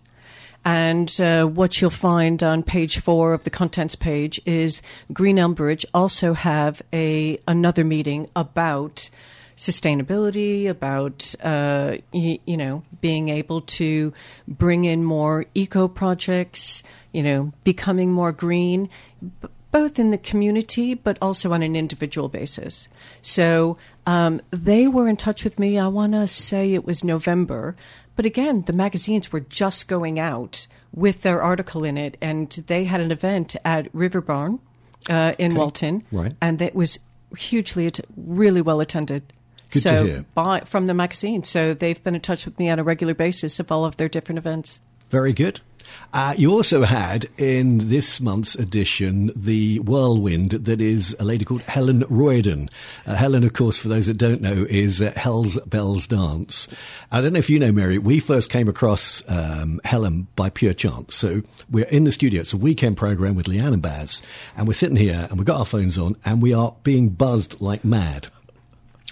And 0.63 1.19
uh, 1.19 1.45
what 1.45 1.79
you'll 1.79 1.91
find 1.91 2.41
on 2.41 2.63
page 2.63 2.99
four 2.99 3.33
of 3.33 3.43
the 3.43 3.49
contents 3.51 3.95
page 3.95 4.41
is 4.45 4.81
Green 5.13 5.37
Elm 5.37 5.53
Bridge 5.53 5.85
also 5.93 6.33
have 6.33 6.81
a 6.91 7.39
another 7.47 7.83
meeting 7.83 8.29
about 8.35 9.09
sustainability, 9.55 10.67
about 10.67 11.33
uh, 11.43 11.97
y- 12.13 12.39
you 12.45 12.57
know 12.57 12.83
being 13.01 13.29
able 13.29 13.61
to 13.61 14.13
bring 14.47 14.85
in 14.85 15.03
more 15.03 15.45
eco 15.53 15.87
projects, 15.87 16.83
you 17.11 17.23
know, 17.23 17.53
becoming 17.63 18.11
more 18.11 18.31
green, 18.31 18.89
b- 19.21 19.49
both 19.71 19.99
in 19.99 20.11
the 20.11 20.17
community 20.17 20.93
but 20.93 21.17
also 21.21 21.51
on 21.51 21.61
an 21.61 21.75
individual 21.75 22.29
basis. 22.29 22.87
So 23.21 23.77
um, 24.05 24.41
they 24.51 24.87
were 24.87 25.07
in 25.07 25.17
touch 25.17 25.43
with 25.43 25.59
me. 25.59 25.77
I 25.77 25.87
want 25.87 26.13
to 26.13 26.27
say 26.27 26.73
it 26.73 26.85
was 26.85 27.03
November. 27.03 27.75
But 28.15 28.25
again, 28.25 28.61
the 28.61 28.73
magazines 28.73 29.33
were 29.33 29.41
just 29.41 29.87
going 29.89 30.17
out 30.19 30.67
with 30.93 31.23
their 31.23 31.41
article 31.41 31.83
in 31.83 31.97
it, 31.97 32.15
and 32.21 32.49
they 32.67 32.85
had 32.85 33.01
an 33.01 33.11
event 33.11 33.57
at 33.65 33.93
River 33.93 34.21
Barn 34.21 34.59
uh, 35.09 35.33
in 35.37 35.51
okay. 35.51 35.59
Walton, 35.59 36.03
right. 36.11 36.33
and 36.39 36.61
it 36.61 36.73
was 36.73 36.99
hugely, 37.37 37.91
really 38.15 38.61
well 38.61 38.79
attended. 38.79 39.33
Good 39.71 39.81
so 39.81 40.03
to 40.05 40.11
hear. 40.11 40.25
By, 40.33 40.61
from 40.61 40.87
the 40.87 40.93
magazine. 40.93 41.43
So 41.43 41.73
they've 41.73 42.01
been 42.03 42.15
in 42.15 42.21
touch 42.21 42.45
with 42.45 42.57
me 42.59 42.69
on 42.69 42.79
a 42.79 42.83
regular 42.83 43.13
basis 43.13 43.59
of 43.59 43.71
all 43.71 43.85
of 43.85 43.97
their 43.97 44.09
different 44.09 44.39
events. 44.39 44.79
Very 45.09 45.33
good. 45.33 45.61
Uh, 46.13 46.33
you 46.37 46.51
also 46.51 46.83
had 46.83 47.27
in 47.37 47.89
this 47.89 48.19
month's 48.21 48.55
edition 48.55 49.31
the 49.35 49.79
whirlwind 49.79 50.51
that 50.51 50.81
is 50.81 51.15
a 51.19 51.23
lady 51.23 51.45
called 51.45 51.61
Helen 51.63 52.03
Royden. 52.09 52.69
Uh, 53.05 53.15
Helen, 53.15 53.43
of 53.43 53.53
course, 53.53 53.77
for 53.77 53.87
those 53.87 54.07
that 54.07 54.17
don't 54.17 54.41
know, 54.41 54.65
is 54.69 55.01
uh, 55.01 55.11
Hell's 55.15 55.57
Bells 55.61 56.07
Dance. 56.07 56.67
I 57.11 57.21
don't 57.21 57.33
know 57.33 57.39
if 57.39 57.49
you 57.49 57.59
know, 57.59 57.71
Mary, 57.71 57.97
we 57.97 58.19
first 58.19 58.49
came 58.49 58.67
across 58.67 59.23
um, 59.27 59.79
Helen 59.83 60.27
by 60.35 60.49
pure 60.49 60.73
chance. 60.73 61.15
So 61.15 61.41
we're 61.69 61.85
in 61.85 62.05
the 62.05 62.11
studio. 62.11 62.41
It's 62.41 62.53
a 62.53 62.57
weekend 62.57 62.97
program 62.97 63.35
with 63.35 63.47
Leanne 63.47 63.73
and 63.73 63.81
Baz, 63.81 64.21
and 64.57 64.67
we're 64.67 64.73
sitting 64.73 64.97
here 64.97 65.27
and 65.29 65.37
we've 65.37 65.45
got 65.45 65.59
our 65.59 65.65
phones 65.65 65.97
on 65.97 66.15
and 66.25 66.41
we 66.41 66.53
are 66.53 66.75
being 66.83 67.09
buzzed 67.09 67.61
like 67.61 67.83
mad. 67.83 68.27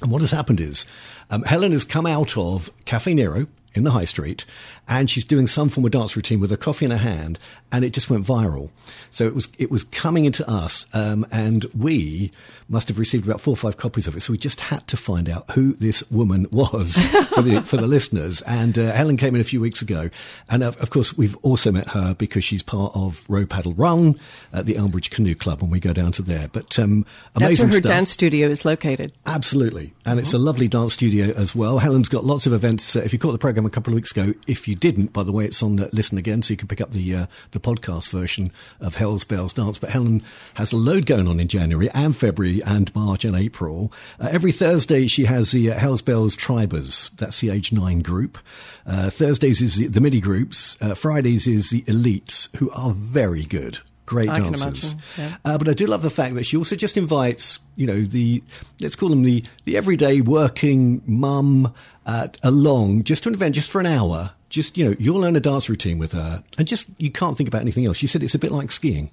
And 0.03 0.11
what 0.11 0.21
has 0.21 0.31
happened 0.31 0.59
is 0.59 0.85
um, 1.29 1.43
Helen 1.43 1.71
has 1.71 1.85
come 1.85 2.05
out 2.05 2.37
of 2.37 2.69
Cafe 2.83 3.13
Nero 3.13 3.47
in 3.73 3.85
the 3.85 3.91
high 3.91 4.05
street 4.05 4.45
and 4.87 5.09
she's 5.09 5.23
doing 5.23 5.47
some 5.47 5.69
form 5.69 5.85
of 5.85 5.91
dance 5.91 6.15
routine 6.15 6.39
with 6.39 6.51
a 6.51 6.57
coffee 6.57 6.85
in 6.85 6.91
her 6.91 6.97
hand 6.97 7.39
and 7.71 7.83
it 7.83 7.91
just 7.91 8.09
went 8.09 8.25
viral. 8.25 8.69
So 9.11 9.25
it 9.25 9.33
was 9.33 9.49
it 9.57 9.71
was 9.71 9.83
coming 9.85 10.25
into 10.25 10.47
us 10.49 10.85
um, 10.93 11.25
and 11.31 11.65
we 11.77 12.31
must 12.69 12.87
have 12.87 12.99
received 12.99 13.25
about 13.25 13.39
four 13.39 13.53
or 13.53 13.57
five 13.57 13.77
copies 13.77 14.07
of 14.07 14.15
it. 14.15 14.21
So 14.21 14.33
we 14.33 14.37
just 14.37 14.59
had 14.59 14.85
to 14.87 14.97
find 14.97 15.29
out 15.29 15.49
who 15.51 15.73
this 15.73 16.09
woman 16.11 16.47
was 16.51 16.95
for 17.27 17.41
the 17.41 17.61
for 17.61 17.77
the 17.77 17.87
listeners. 17.87 18.41
And 18.43 18.77
uh, 18.77 18.91
Helen 18.91 19.17
came 19.17 19.35
in 19.35 19.41
a 19.41 19.45
few 19.45 19.61
weeks 19.61 19.81
ago. 19.81 20.09
And 20.49 20.63
uh, 20.63 20.73
of 20.79 20.89
course 20.89 21.17
we've 21.17 21.37
also 21.37 21.71
met 21.71 21.89
her 21.89 22.13
because 22.13 22.43
she's 22.43 22.63
part 22.63 22.91
of 22.95 23.23
Row 23.29 23.45
Paddle 23.45 23.73
Run 23.73 24.19
at 24.51 24.65
the 24.65 24.73
Elmbridge 24.73 25.09
Canoe 25.09 25.35
Club 25.35 25.61
when 25.61 25.71
we 25.71 25.79
go 25.79 25.93
down 25.93 26.11
to 26.13 26.21
there. 26.21 26.49
But 26.49 26.77
um, 26.77 27.05
amazing 27.35 27.39
That's 27.39 27.59
where 27.59 27.67
her 27.67 27.71
stuff. 27.73 27.83
dance 27.83 28.11
studio 28.11 28.47
is 28.49 28.65
located. 28.65 29.13
Absolutely. 29.25 29.93
And 30.05 30.13
mm-hmm. 30.13 30.19
it's 30.19 30.33
a 30.33 30.37
lovely 30.37 30.67
dance 30.67 30.93
studio 30.93 31.33
as 31.35 31.55
well. 31.55 31.79
Helen's 31.79 32.09
got 32.09 32.25
lots 32.25 32.45
of 32.45 32.53
events. 32.53 32.95
Uh, 32.95 32.99
if 32.99 33.13
you 33.13 33.19
caught 33.19 33.31
the 33.31 33.37
program 33.37 33.65
a 33.65 33.69
couple 33.69 33.93
of 33.93 33.95
weeks 33.95 34.11
ago 34.11 34.33
if 34.47 34.67
you 34.67 34.72
didn't, 34.75 35.13
by 35.13 35.23
the 35.23 35.31
way, 35.31 35.45
it's 35.45 35.61
on 35.63 35.79
uh, 35.79 35.89
Listen 35.91 36.17
Again, 36.17 36.41
so 36.41 36.53
you 36.53 36.57
can 36.57 36.67
pick 36.67 36.81
up 36.81 36.91
the 36.91 37.15
uh, 37.15 37.25
the 37.51 37.59
podcast 37.59 38.09
version 38.09 38.51
of 38.79 38.95
Hell's 38.95 39.23
Bells 39.23 39.53
Dance. 39.53 39.77
But 39.77 39.91
Helen 39.91 40.21
has 40.55 40.71
a 40.71 40.77
load 40.77 41.05
going 41.05 41.27
on 41.27 41.39
in 41.39 41.47
January 41.47 41.89
and 41.91 42.15
February 42.15 42.61
and 42.63 42.93
March 42.95 43.25
and 43.25 43.35
April. 43.35 43.91
Uh, 44.19 44.29
every 44.31 44.51
Thursday, 44.51 45.07
she 45.07 45.25
has 45.25 45.51
the 45.51 45.71
uh, 45.71 45.79
Hell's 45.79 46.01
Bells 46.01 46.35
Tribers. 46.35 47.11
That's 47.17 47.41
the 47.41 47.49
age 47.49 47.71
nine 47.71 48.01
group. 48.01 48.37
Uh, 48.85 49.09
Thursdays 49.09 49.61
is 49.61 49.75
the, 49.75 49.87
the 49.87 50.01
midi 50.01 50.19
groups. 50.19 50.77
Uh, 50.81 50.93
Fridays 50.93 51.47
is 51.47 51.69
the 51.69 51.81
elites, 51.83 52.55
who 52.57 52.69
are 52.71 52.91
very 52.91 53.43
good 53.43 53.79
great 54.05 54.29
I 54.29 54.39
dancers. 54.39 54.95
Yeah. 55.17 55.37
Uh, 55.45 55.57
but 55.57 55.67
I 55.67 55.73
do 55.73 55.87
love 55.87 56.01
the 56.01 56.09
fact 56.09 56.35
that 56.35 56.45
she 56.45 56.57
also 56.57 56.75
just 56.75 56.97
invites, 56.97 57.59
you 57.75 57.87
know, 57.87 58.01
the 58.01 58.43
let's 58.79 58.95
call 58.95 59.09
them 59.09 59.23
the 59.23 59.43
the 59.65 59.77
everyday 59.77 60.21
working 60.21 61.01
mum 61.05 61.73
uh, 62.05 62.27
along 62.41 63.03
just 63.03 63.23
to 63.23 63.29
an 63.29 63.35
event, 63.35 63.55
just 63.55 63.71
for 63.71 63.79
an 63.79 63.87
hour. 63.87 64.31
Just 64.53 64.77
you 64.77 64.85
know, 64.85 64.95
you'll 64.99 65.19
learn 65.19 65.35
a 65.35 65.39
dance 65.39 65.67
routine 65.67 65.97
with 65.97 66.11
her, 66.11 66.43
and 66.59 66.67
just 66.67 66.85
you 66.99 67.09
can't 67.09 67.35
think 67.35 67.49
about 67.49 67.61
anything 67.61 67.87
else. 67.87 67.97
She 67.97 68.05
said 68.05 68.21
it's 68.21 68.35
a 68.35 68.39
bit 68.39 68.51
like 68.51 68.71
skiing 68.71 69.09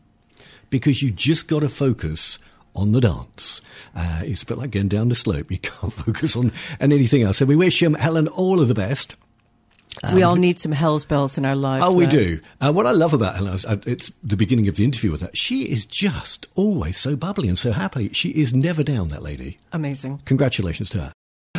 because 0.69 1.01
you 1.01 1.11
just 1.11 1.49
got 1.49 1.61
to 1.61 1.69
focus 1.71 2.39
on 2.77 2.93
the 2.93 3.01
dance. 3.01 3.63
Uh, 3.97 4.21
it's 4.23 4.43
a 4.43 4.47
bit 4.47 4.59
like 4.59 4.71
going 4.71 4.89
down 4.89 5.09
the 5.09 5.15
slope. 5.15 5.51
You 5.51 5.57
can't 5.63 5.95
focus 5.95 6.37
on, 6.37 6.53
on 6.79 6.93
anything 6.93 7.23
else. 7.23 7.39
So 7.39 7.47
we 7.47 7.57
wish 7.57 7.83
um, 7.83 7.95
Helen 7.95 8.29
all 8.29 8.61
of 8.61 8.69
the 8.69 8.75
best. 8.75 9.17
we 10.15 10.23
all 10.23 10.37
need 10.37 10.59
some 10.59 10.73
Hell's 10.73 11.07
Bells 11.07 11.39
in 11.39 11.47
our 11.47 11.57
lives. 11.57 11.87
Oh, 11.87 11.93
we 11.95 12.07
do. 12.07 12.39
Uh, 12.61 12.71
what 12.71 12.87
I 12.87 12.91
love 12.91 13.15
about 13.15 13.37
Helen, 13.37 13.59
uh, 13.67 13.79
it's 13.87 14.13
the 14.23 14.37
beginning 14.37 14.69
of 14.69 14.77
the 14.77 14.85
interview 14.85 15.11
with 15.11 15.23
her. 15.23 15.31
She 15.33 15.63
is 15.63 15.87
just 15.87 16.49
always 16.55 16.99
so 16.99 17.17
bubbly 17.17 17.49
and 17.49 17.57
so 17.57 17.73
happy. 17.73 18.11
She 18.13 18.29
is 18.29 18.53
never 18.53 18.83
down, 18.83 19.09
that 19.09 19.23
lady. 19.23 19.59
Amazing. 19.73 20.21
Congratulations 20.27 20.91
to 20.91 20.99
her. 21.01 21.13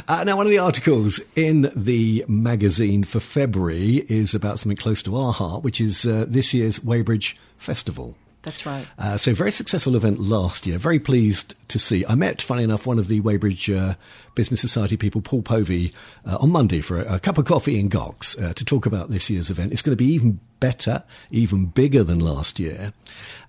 Uh, 0.07 0.23
now, 0.23 0.37
one 0.37 0.45
of 0.45 0.51
the 0.51 0.59
articles 0.59 1.19
in 1.35 1.71
the 1.75 2.23
magazine 2.27 3.03
for 3.03 3.19
February 3.19 4.05
is 4.07 4.33
about 4.33 4.59
something 4.59 4.77
close 4.77 5.03
to 5.03 5.15
our 5.15 5.33
heart, 5.33 5.63
which 5.63 5.81
is 5.81 6.05
uh, 6.05 6.25
this 6.27 6.53
year's 6.53 6.83
Weybridge 6.83 7.35
Festival. 7.57 8.15
That's 8.41 8.65
right. 8.65 8.87
Uh, 8.97 9.17
so, 9.17 9.33
very 9.33 9.51
successful 9.51 9.95
event 9.95 10.19
last 10.19 10.65
year. 10.65 10.77
Very 10.77 10.99
pleased 10.99 11.55
to 11.67 11.77
see. 11.77 12.05
I 12.05 12.15
met, 12.15 12.41
funny 12.41 12.63
enough, 12.63 12.87
one 12.87 12.99
of 12.99 13.09
the 13.09 13.19
Weybridge 13.19 13.69
uh, 13.69 13.95
Business 14.33 14.61
Society 14.61 14.97
people, 14.97 15.21
Paul 15.21 15.43
Povey, 15.43 15.93
uh, 16.25 16.37
on 16.39 16.51
Monday 16.51 16.81
for 16.81 17.01
a, 17.01 17.15
a, 17.15 17.19
cup 17.19 17.37
of 17.37 17.45
coffee 17.45 17.79
in 17.79 17.89
Gox 17.89 18.41
uh, 18.41 18.53
to 18.53 18.65
talk 18.65 18.85
about 18.85 19.11
this 19.11 19.29
year's 19.29 19.49
event. 19.49 19.71
It's 19.71 19.81
going 19.81 19.95
to 19.95 20.03
be 20.03 20.11
even 20.13 20.39
better, 20.59 21.03
even 21.29 21.65
bigger 21.65 22.03
than 22.03 22.19
last 22.19 22.59
year. 22.59 22.93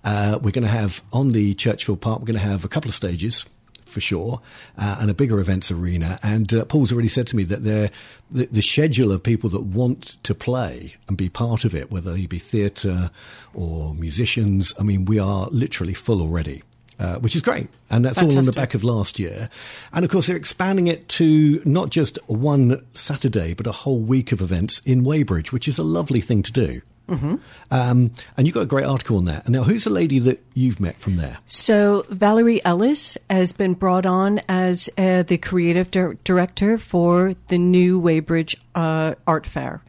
Uh, 0.03 0.39
we're 0.41 0.51
going 0.51 0.63
to 0.63 0.69
have 0.69 1.01
on 1.11 1.29
the 1.29 1.55
Churchfield 1.55 2.01
Park, 2.01 2.19
we're 2.19 2.27
going 2.27 2.39
to 2.39 2.45
have 2.45 2.65
a 2.65 2.69
couple 2.69 2.89
of 2.89 2.95
stages 2.95 3.45
for 3.93 4.01
sure, 4.01 4.41
uh, 4.77 4.97
and 4.99 5.09
a 5.09 5.13
bigger 5.13 5.39
events 5.39 5.71
arena. 5.71 6.19
And 6.21 6.53
uh, 6.53 6.65
Paul's 6.65 6.91
already 6.91 7.07
said 7.07 7.27
to 7.27 7.35
me 7.35 7.43
that 7.43 7.63
the, 7.63 7.91
the 8.31 8.61
schedule 8.61 9.11
of 9.11 9.23
people 9.23 9.49
that 9.51 9.61
want 9.61 10.17
to 10.23 10.35
play 10.35 10.95
and 11.07 11.15
be 11.15 11.29
part 11.29 11.63
of 11.63 11.73
it, 11.73 11.91
whether 11.91 12.11
they 12.11 12.25
be 12.25 12.39
theatre 12.39 13.11
or 13.53 13.93
musicians, 13.93 14.73
I 14.79 14.83
mean, 14.83 15.05
we 15.05 15.19
are 15.19 15.47
literally 15.51 15.93
full 15.93 16.21
already. 16.21 16.63
Uh, 16.99 17.17
which 17.17 17.35
is 17.35 17.41
great. 17.41 17.67
And 17.89 18.05
that's 18.05 18.19
Fantastic. 18.19 18.35
all 18.35 18.39
on 18.39 18.45
the 18.45 18.51
back 18.51 18.75
of 18.75 18.83
last 18.83 19.17
year. 19.17 19.49
And 19.93 20.05
of 20.05 20.11
course, 20.11 20.27
they're 20.27 20.37
expanding 20.37 20.87
it 20.87 21.09
to 21.09 21.59
not 21.65 21.89
just 21.89 22.19
one 22.29 22.85
Saturday, 22.93 23.55
but 23.55 23.65
a 23.65 23.71
whole 23.71 23.99
week 23.99 24.31
of 24.31 24.41
events 24.41 24.79
in 24.85 25.03
Weybridge, 25.03 25.51
which 25.51 25.67
is 25.67 25.79
a 25.79 25.83
lovely 25.83 26.21
thing 26.21 26.43
to 26.43 26.51
do. 26.51 26.81
Mm-hmm. 27.09 27.35
Um, 27.69 28.11
and 28.37 28.47
you've 28.47 28.53
got 28.53 28.61
a 28.61 28.65
great 28.65 28.85
article 28.85 29.17
on 29.17 29.25
that. 29.25 29.45
And 29.45 29.53
now, 29.53 29.63
who's 29.63 29.83
the 29.83 29.89
lady 29.89 30.19
that 30.19 30.41
you've 30.53 30.79
met 30.79 30.97
from 30.97 31.17
there? 31.17 31.37
So, 31.45 32.05
Valerie 32.09 32.63
Ellis 32.63 33.17
has 33.29 33.51
been 33.51 33.73
brought 33.73 34.05
on 34.05 34.41
as 34.47 34.89
uh, 34.97 35.23
the 35.23 35.37
creative 35.37 35.91
di- 35.91 36.13
director 36.23 36.77
for 36.77 37.35
the 37.49 37.57
new 37.57 37.99
Weybridge 37.99 38.55
uh, 38.73 39.15
Art 39.27 39.45
Fair. 39.45 39.81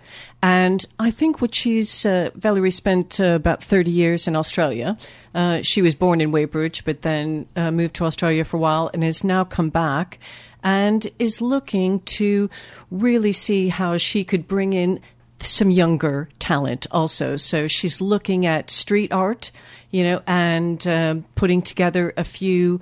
And 0.42 0.84
I 0.98 1.10
think 1.10 1.40
what 1.40 1.54
she's, 1.54 2.04
uh, 2.04 2.30
Valerie 2.34 2.70
spent 2.70 3.18
uh, 3.20 3.34
about 3.36 3.62
30 3.62 3.90
years 3.90 4.26
in 4.26 4.36
Australia. 4.36 4.98
Uh, 5.34 5.62
she 5.62 5.82
was 5.82 5.94
born 5.94 6.20
in 6.20 6.32
Weybridge, 6.32 6.84
but 6.84 7.02
then 7.02 7.46
uh, 7.56 7.70
moved 7.70 7.94
to 7.96 8.04
Australia 8.04 8.44
for 8.44 8.56
a 8.56 8.60
while 8.60 8.90
and 8.92 9.02
has 9.02 9.24
now 9.24 9.44
come 9.44 9.70
back 9.70 10.18
and 10.62 11.06
is 11.18 11.40
looking 11.40 12.00
to 12.00 12.50
really 12.90 13.32
see 13.32 13.68
how 13.68 13.96
she 13.98 14.24
could 14.24 14.48
bring 14.48 14.72
in 14.72 14.98
some 15.46 15.70
younger 15.70 16.28
talent 16.38 16.86
also. 16.90 17.36
So 17.36 17.68
she's 17.68 18.00
looking 18.00 18.46
at 18.46 18.70
street 18.70 19.12
art, 19.12 19.50
you 19.90 20.04
know, 20.04 20.22
and 20.26 20.86
uh, 20.86 21.16
putting 21.34 21.62
together 21.62 22.12
a 22.16 22.24
few 22.24 22.80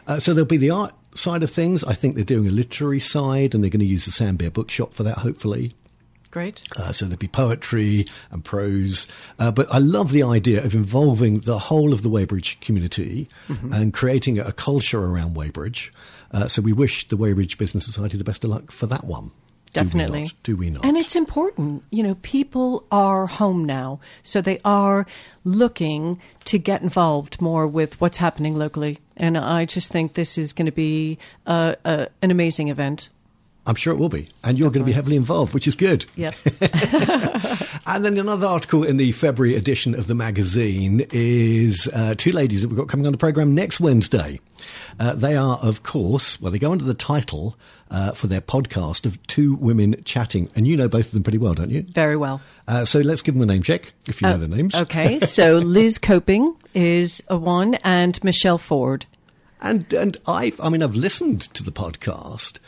Uh, 0.06 0.20
so 0.20 0.32
there'll 0.32 0.46
be 0.46 0.56
the 0.56 0.70
art 0.70 0.94
side 1.16 1.42
of 1.42 1.50
things. 1.50 1.82
I 1.82 1.94
think 1.94 2.14
they're 2.14 2.22
doing 2.24 2.46
a 2.46 2.52
literary 2.52 3.00
side, 3.00 3.54
and 3.54 3.64
they're 3.64 3.70
going 3.70 3.80
to 3.80 3.86
use 3.86 4.04
the 4.04 4.12
Sandbeer 4.12 4.52
Bookshop 4.52 4.94
for 4.94 5.02
that, 5.02 5.18
hopefully. 5.18 5.72
Great. 6.34 6.62
Uh, 6.76 6.90
so 6.90 7.06
there'd 7.06 7.20
be 7.20 7.28
poetry 7.28 8.06
and 8.32 8.44
prose. 8.44 9.06
Uh, 9.38 9.52
but 9.52 9.72
I 9.72 9.78
love 9.78 10.10
the 10.10 10.24
idea 10.24 10.64
of 10.64 10.74
involving 10.74 11.38
the 11.38 11.60
whole 11.60 11.92
of 11.92 12.02
the 12.02 12.08
Weybridge 12.08 12.58
community 12.58 13.28
mm-hmm. 13.46 13.72
and 13.72 13.94
creating 13.94 14.40
a 14.40 14.50
culture 14.50 14.98
around 14.98 15.36
Weybridge. 15.36 15.92
Uh, 16.32 16.48
so 16.48 16.60
we 16.60 16.72
wish 16.72 17.06
the 17.06 17.16
Weybridge 17.16 17.56
Business 17.56 17.84
Society 17.84 18.18
the 18.18 18.24
best 18.24 18.42
of 18.42 18.50
luck 18.50 18.72
for 18.72 18.86
that 18.86 19.04
one. 19.04 19.30
Definitely. 19.72 20.24
Do 20.24 20.24
we, 20.24 20.24
not? 20.24 20.42
Do 20.42 20.56
we 20.56 20.70
not? 20.70 20.84
And 20.84 20.96
it's 20.96 21.14
important. 21.14 21.84
You 21.90 22.02
know, 22.02 22.16
people 22.22 22.84
are 22.90 23.26
home 23.26 23.64
now, 23.64 24.00
so 24.24 24.40
they 24.40 24.60
are 24.64 25.06
looking 25.44 26.20
to 26.46 26.58
get 26.58 26.82
involved 26.82 27.40
more 27.40 27.68
with 27.68 28.00
what's 28.00 28.18
happening 28.18 28.56
locally. 28.56 28.98
And 29.16 29.38
I 29.38 29.66
just 29.66 29.92
think 29.92 30.14
this 30.14 30.36
is 30.36 30.52
going 30.52 30.66
to 30.66 30.72
be 30.72 31.16
an 31.46 32.08
amazing 32.22 32.68
event. 32.68 33.08
I'm 33.66 33.74
sure 33.74 33.92
it 33.94 33.96
will 33.96 34.08
be. 34.08 34.26
And 34.42 34.58
you're 34.58 34.68
Definitely. 34.68 34.70
going 34.70 34.82
to 34.82 34.86
be 34.86 34.92
heavily 34.92 35.16
involved, 35.16 35.54
which 35.54 35.66
is 35.66 35.74
good. 35.74 36.04
Yep. 36.16 36.34
and 37.86 38.04
then 38.04 38.18
another 38.18 38.46
article 38.46 38.84
in 38.84 38.98
the 38.98 39.12
February 39.12 39.56
edition 39.56 39.94
of 39.94 40.06
the 40.06 40.14
magazine 40.14 41.06
is 41.12 41.88
uh, 41.94 42.14
two 42.16 42.32
ladies 42.32 42.62
that 42.62 42.68
we've 42.68 42.76
got 42.76 42.88
coming 42.88 43.06
on 43.06 43.12
the 43.12 43.18
programme 43.18 43.54
next 43.54 43.80
Wednesday. 43.80 44.38
Uh, 45.00 45.14
they 45.14 45.34
are, 45.34 45.58
of 45.62 45.82
course, 45.82 46.40
well, 46.40 46.52
they 46.52 46.58
go 46.58 46.72
under 46.72 46.84
the 46.84 46.94
title 46.94 47.56
uh, 47.90 48.12
for 48.12 48.26
their 48.26 48.40
podcast 48.40 49.06
of 49.06 49.24
Two 49.26 49.54
Women 49.54 50.02
Chatting. 50.04 50.50
And 50.54 50.66
you 50.66 50.76
know 50.76 50.88
both 50.88 51.06
of 51.06 51.12
them 51.12 51.22
pretty 51.22 51.38
well, 51.38 51.54
don't 51.54 51.70
you? 51.70 51.82
Very 51.82 52.16
well. 52.16 52.42
Uh, 52.68 52.84
so 52.84 53.00
let's 53.00 53.22
give 53.22 53.34
them 53.34 53.42
a 53.42 53.46
name 53.46 53.62
check, 53.62 53.92
if 54.08 54.20
you 54.20 54.28
know 54.28 54.36
their 54.36 54.48
names. 54.48 54.74
Okay. 54.74 55.20
So 55.34 55.58
Liz 55.58 55.98
Coping 55.98 56.54
is 56.74 57.22
a 57.28 57.36
one, 57.36 57.74
and 57.76 58.22
Michelle 58.22 58.58
Ford. 58.58 59.06
And, 59.60 59.90
and 59.92 60.16
I've, 60.26 60.60
I 60.60 60.68
mean, 60.68 60.82
I've 60.82 60.94
listened 60.94 61.40
to 61.54 61.62
the 61.62 61.72
podcast 61.72 62.58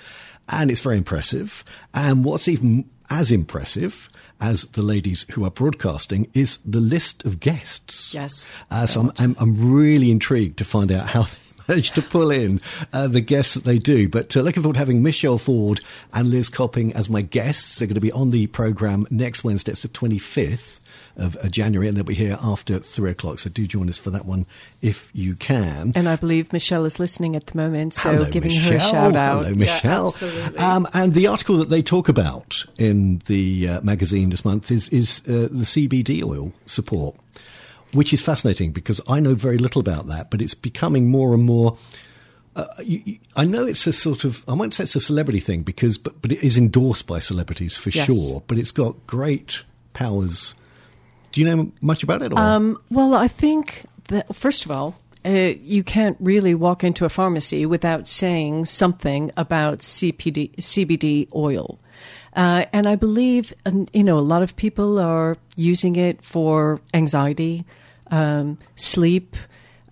and 0.48 0.70
it's 0.70 0.80
very 0.80 0.96
impressive. 0.96 1.64
And 1.94 2.24
what's 2.24 2.48
even 2.48 2.88
as 3.10 3.30
impressive 3.30 4.08
as 4.40 4.64
the 4.64 4.82
ladies 4.82 5.24
who 5.32 5.44
are 5.44 5.50
broadcasting 5.50 6.28
is 6.34 6.58
the 6.64 6.80
list 6.80 7.24
of 7.24 7.40
guests. 7.40 8.12
Yes. 8.12 8.54
Uh, 8.70 8.86
so 8.86 9.00
I'm, 9.00 9.12
I'm, 9.18 9.36
I'm, 9.38 9.74
really 9.74 10.10
intrigued 10.10 10.58
to 10.58 10.64
find 10.64 10.92
out 10.92 11.08
how 11.08 11.22
they 11.22 11.38
manage 11.68 11.92
to 11.92 12.02
pull 12.02 12.30
in 12.30 12.60
uh, 12.92 13.08
the 13.08 13.20
guests 13.22 13.54
that 13.54 13.64
they 13.64 13.78
do. 13.78 14.08
But 14.08 14.36
uh, 14.36 14.40
looking 14.40 14.62
forward 14.62 14.74
to 14.74 14.78
having 14.78 15.02
Michelle 15.02 15.38
Ford 15.38 15.80
and 16.12 16.28
Liz 16.28 16.48
Copping 16.48 16.92
as 16.92 17.08
my 17.08 17.22
guests. 17.22 17.78
They're 17.78 17.88
going 17.88 17.94
to 17.94 18.00
be 18.00 18.12
on 18.12 18.30
the 18.30 18.46
programme 18.48 19.06
next 19.10 19.42
Wednesday. 19.42 19.72
It's 19.72 19.82
the 19.82 19.88
25th 19.88 20.80
of 21.16 21.36
uh, 21.36 21.48
January, 21.48 21.88
and 21.88 21.96
they'll 21.96 22.04
be 22.04 22.14
here 22.14 22.38
after 22.42 22.78
three 22.78 23.10
o'clock. 23.10 23.38
So 23.38 23.50
do 23.50 23.66
join 23.66 23.88
us 23.88 23.98
for 23.98 24.10
that 24.10 24.26
one 24.26 24.46
if 24.82 25.10
you 25.14 25.34
can. 25.34 25.92
And 25.94 26.08
I 26.08 26.16
believe 26.16 26.52
Michelle 26.52 26.84
is 26.84 26.98
listening 26.98 27.36
at 27.36 27.46
the 27.46 27.56
moment, 27.56 27.94
so 27.94 28.12
Hello, 28.12 28.30
giving 28.30 28.50
Michelle. 28.50 28.70
her 28.70 28.76
a 28.76 28.90
shout 28.90 29.16
out. 29.16 29.44
Hello, 29.44 29.54
Michelle. 29.54 30.02
Yeah, 30.02 30.26
absolutely. 30.26 30.58
Um, 30.58 30.88
and 30.92 31.14
the 31.14 31.26
article 31.26 31.56
that 31.58 31.68
they 31.68 31.82
talk 31.82 32.08
about 32.08 32.64
in 32.78 33.22
the 33.26 33.68
uh, 33.68 33.80
magazine 33.82 34.30
this 34.30 34.44
month 34.44 34.70
is 34.70 34.88
is 34.90 35.20
uh, 35.26 35.48
the 35.50 35.64
CBD 35.64 36.22
oil 36.22 36.52
support, 36.66 37.16
which 37.92 38.12
is 38.12 38.22
fascinating 38.22 38.72
because 38.72 39.00
I 39.08 39.20
know 39.20 39.34
very 39.34 39.58
little 39.58 39.80
about 39.80 40.06
that, 40.08 40.30
but 40.30 40.42
it's 40.42 40.54
becoming 40.54 41.08
more 41.08 41.34
and 41.34 41.44
more. 41.44 41.76
Uh, 42.54 42.66
you, 42.82 43.02
you, 43.04 43.18
I 43.36 43.44
know 43.44 43.66
it's 43.66 43.86
a 43.86 43.92
sort 43.92 44.24
of 44.24 44.42
I 44.48 44.54
won't 44.54 44.72
say 44.72 44.84
it's 44.84 44.96
a 44.96 45.00
celebrity 45.00 45.40
thing 45.40 45.62
because 45.62 45.98
but 45.98 46.20
but 46.22 46.32
it 46.32 46.42
is 46.42 46.56
endorsed 46.56 47.06
by 47.06 47.20
celebrities 47.20 47.76
for 47.76 47.90
yes. 47.90 48.06
sure. 48.06 48.42
But 48.46 48.58
it's 48.58 48.70
got 48.70 49.06
great 49.06 49.62
powers 49.92 50.54
do 51.32 51.40
you 51.40 51.46
know 51.46 51.72
much 51.80 52.02
about 52.02 52.22
it? 52.22 52.36
Um, 52.36 52.78
well, 52.90 53.14
I 53.14 53.28
think 53.28 53.84
that, 54.08 54.34
first 54.34 54.64
of 54.64 54.70
all, 54.70 54.96
uh, 55.24 55.54
you 55.60 55.82
can't 55.82 56.16
really 56.20 56.54
walk 56.54 56.84
into 56.84 57.04
a 57.04 57.08
pharmacy 57.08 57.66
without 57.66 58.06
saying 58.06 58.64
something 58.66 59.32
about 59.36 59.80
CPD, 59.80 60.54
CBD 60.56 61.28
oil. 61.34 61.80
Uh, 62.34 62.66
and 62.72 62.86
I 62.86 62.96
believe, 62.96 63.52
you 63.92 64.04
know, 64.04 64.18
a 64.18 64.20
lot 64.20 64.42
of 64.42 64.54
people 64.56 64.98
are 64.98 65.36
using 65.56 65.96
it 65.96 66.22
for 66.22 66.80
anxiety, 66.94 67.64
um, 68.10 68.58
sleep, 68.76 69.36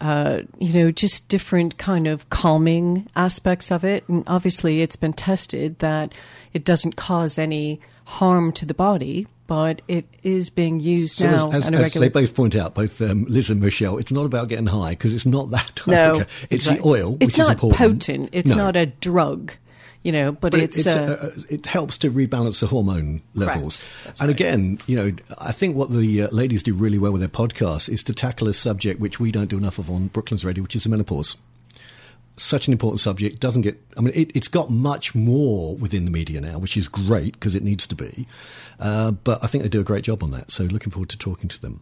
uh, 0.00 0.41
you 0.59 0.73
know, 0.75 0.91
just 0.91 1.26
different 1.29 1.79
kind 1.79 2.07
of 2.07 2.29
calming 2.29 3.09
aspects 3.17 3.73
of 3.73 3.85
it. 3.85 4.07
And 4.09 4.23
obviously, 4.26 4.83
it's 4.83 4.97
been 4.97 5.14
tested 5.14 5.79
that 5.79 6.12
it 6.53 6.64
doesn't 6.64 6.97
cause 6.97 7.38
any 7.38 7.81
harm 8.05 8.53
to 8.53 8.67
the 8.67 8.75
body, 8.75 9.26
but 9.47 9.83
it 9.89 10.07
is 10.23 10.51
being 10.51 10.81
used 10.81 11.19
so 11.19 11.31
now. 11.31 11.51
As, 11.53 11.69
as, 11.69 11.75
as 11.75 11.93
they 11.93 12.09
both 12.09 12.35
point 12.35 12.57
out, 12.57 12.75
both 12.75 13.01
um, 13.03 13.25
Liz 13.29 13.51
and 13.51 13.61
Michelle, 13.61 13.99
it's 13.99 14.13
not 14.13 14.25
about 14.25 14.49
getting 14.49 14.67
high 14.67 14.91
because 14.91 15.15
it's 15.15 15.27
not 15.27 15.51
that. 15.51 15.81
No, 15.87 16.25
it's 16.51 16.67
right. 16.67 16.79
the 16.79 16.89
oil. 16.89 17.17
It's 17.21 17.37
not 17.37 17.59
potent. 17.59 18.31
It's 18.33 18.51
no. 18.51 18.57
not 18.57 18.77
a 18.77 18.87
drug 18.87 19.53
you 20.05 20.13
know, 20.13 20.33
but, 20.33 20.53
but 20.53 20.61
it's, 20.61 20.77
it's 20.77 20.87
uh, 20.87 21.33
uh, 21.35 21.43
it 21.49 21.65
helps 21.65 21.99
to 21.99 22.11
rebalance 22.11 22.61
the 22.61 22.67
hormone 22.67 23.23
levels. 23.35 23.83
and 24.05 24.21
right. 24.21 24.31
again, 24.31 24.79
you 24.87 24.97
know, 24.97 25.13
I 25.39 25.51
think 25.51 25.77
what 25.77 25.91
the 25.91 26.25
uh, 26.25 26.29
ladies 26.31 26.63
do 26.63 26.75
really 26.75 26.99
well 26.99 27.11
with 27.11 27.21
their 27.21 27.29
podcast 27.29 27.89
is 27.89 28.03
to 28.05 28.13
tackle 28.13 28.47
a 28.47 28.53
subject 28.53 29.01
which 29.01 29.19
we 29.19 29.33
don't 29.33 29.49
do 29.49 29.57
enough 29.57 29.79
of 29.79 29.91
on 29.91 30.09
Brooklands 30.09 30.45
Radio, 30.45 30.63
which 30.63 30.77
is 30.77 30.85
the 30.85 30.91
menopause. 30.91 31.39
Such 32.37 32.67
an 32.67 32.73
important 32.73 33.00
subject 33.00 33.41
doesn't 33.41 33.62
get. 33.62 33.81
I 33.97 34.00
mean, 34.00 34.12
it, 34.14 34.35
has 34.35 34.49
got 34.49 34.71
much 34.71 35.14
more 35.14 35.76
within 35.76 36.05
the 36.05 36.11
media 36.11 36.41
now, 36.41 36.59
which 36.59 36.76
is 36.76 36.88
great 36.88 37.35
because 37.35 37.55
it 37.55 37.62
needs 37.62 37.87
to 37.87 37.95
be. 37.95 38.26
Uh, 38.81 39.12
but 39.12 39.43
I 39.43 39.47
think 39.47 39.62
they 39.62 39.69
do 39.69 39.81
a 39.81 39.85
great 39.85 40.05
job 40.05 40.23
on 40.23 40.33
that. 40.33 40.50
So 40.50 40.64
looking 40.64 40.91
forward 40.91 41.11
to 41.11 41.19
talking 41.19 41.49
to 41.49 41.61
them. 41.61 41.81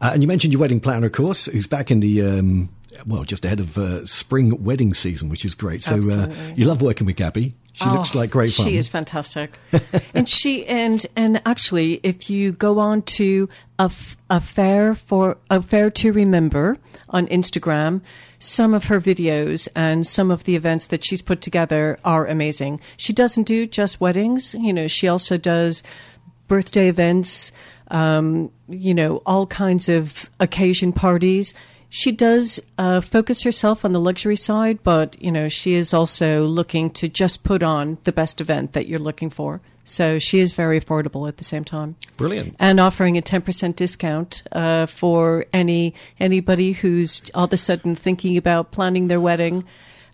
Uh, 0.00 0.10
and 0.14 0.22
you 0.22 0.28
mentioned 0.28 0.52
your 0.52 0.60
wedding 0.60 0.80
planner, 0.80 1.06
of 1.06 1.12
course, 1.12 1.46
who's 1.46 1.66
back 1.66 1.90
in 1.90 2.00
the. 2.00 2.22
Um, 2.22 2.70
well, 3.06 3.24
just 3.24 3.44
ahead 3.44 3.60
of 3.60 3.78
uh, 3.78 4.04
spring 4.04 4.62
wedding 4.62 4.94
season, 4.94 5.28
which 5.28 5.44
is 5.44 5.54
great. 5.54 5.82
So 5.82 5.96
uh, 5.96 6.32
you 6.54 6.66
love 6.66 6.82
working 6.82 7.06
with 7.06 7.16
Gabby. 7.16 7.54
She 7.80 7.88
oh, 7.88 7.94
looks 7.94 8.14
like 8.14 8.30
great 8.30 8.52
fun. 8.52 8.66
She 8.66 8.76
is 8.76 8.88
fantastic, 8.88 9.58
and 10.14 10.28
she 10.28 10.66
and 10.66 11.06
and 11.16 11.40
actually, 11.46 11.94
if 12.02 12.28
you 12.28 12.52
go 12.52 12.78
on 12.78 13.00
to 13.02 13.48
a, 13.78 13.90
a 14.28 14.38
fair 14.38 14.94
for 14.94 15.38
a 15.48 15.62
fair 15.62 15.88
to 15.88 16.12
remember 16.12 16.76
on 17.08 17.26
Instagram, 17.28 18.02
some 18.38 18.74
of 18.74 18.84
her 18.84 19.00
videos 19.00 19.66
and 19.74 20.06
some 20.06 20.30
of 20.30 20.44
the 20.44 20.56
events 20.56 20.86
that 20.86 21.02
she's 21.04 21.22
put 21.22 21.40
together 21.40 21.98
are 22.04 22.26
amazing. 22.26 22.80
She 22.98 23.14
doesn't 23.14 23.44
do 23.44 23.66
just 23.66 23.98
weddings. 23.98 24.52
You 24.52 24.74
know, 24.74 24.86
she 24.86 25.08
also 25.08 25.38
does 25.38 25.82
birthday 26.48 26.88
events. 26.88 27.50
Um, 27.88 28.52
you 28.68 28.92
know, 28.92 29.22
all 29.24 29.46
kinds 29.46 29.88
of 29.88 30.28
occasion 30.38 30.92
parties 30.92 31.54
she 31.90 32.12
does 32.12 32.60
uh, 32.78 33.00
focus 33.00 33.42
herself 33.42 33.84
on 33.84 33.92
the 33.92 34.00
luxury 34.00 34.36
side, 34.36 34.82
but 34.82 35.20
you 35.20 35.30
know 35.30 35.48
she 35.48 35.74
is 35.74 35.92
also 35.92 36.46
looking 36.46 36.88
to 36.90 37.08
just 37.08 37.44
put 37.44 37.62
on 37.62 37.98
the 38.04 38.12
best 38.12 38.40
event 38.40 38.72
that 38.72 38.86
you're 38.86 39.00
looking 39.00 39.28
for. 39.28 39.60
So 39.84 40.20
she 40.20 40.38
is 40.38 40.52
very 40.52 40.80
affordable 40.80 41.26
at 41.26 41.38
the 41.38 41.44
same 41.44 41.64
time. 41.64 41.96
Brilliant. 42.16 42.54
And 42.60 42.78
offering 42.78 43.18
a 43.18 43.20
ten 43.20 43.42
percent 43.42 43.76
discount 43.76 44.44
uh, 44.52 44.86
for 44.86 45.44
any 45.52 45.94
anybody 46.20 46.72
who's 46.72 47.20
all 47.34 47.44
of 47.44 47.52
a 47.52 47.56
sudden 47.56 47.96
thinking 47.96 48.36
about 48.36 48.70
planning 48.70 49.08
their 49.08 49.20
wedding. 49.20 49.64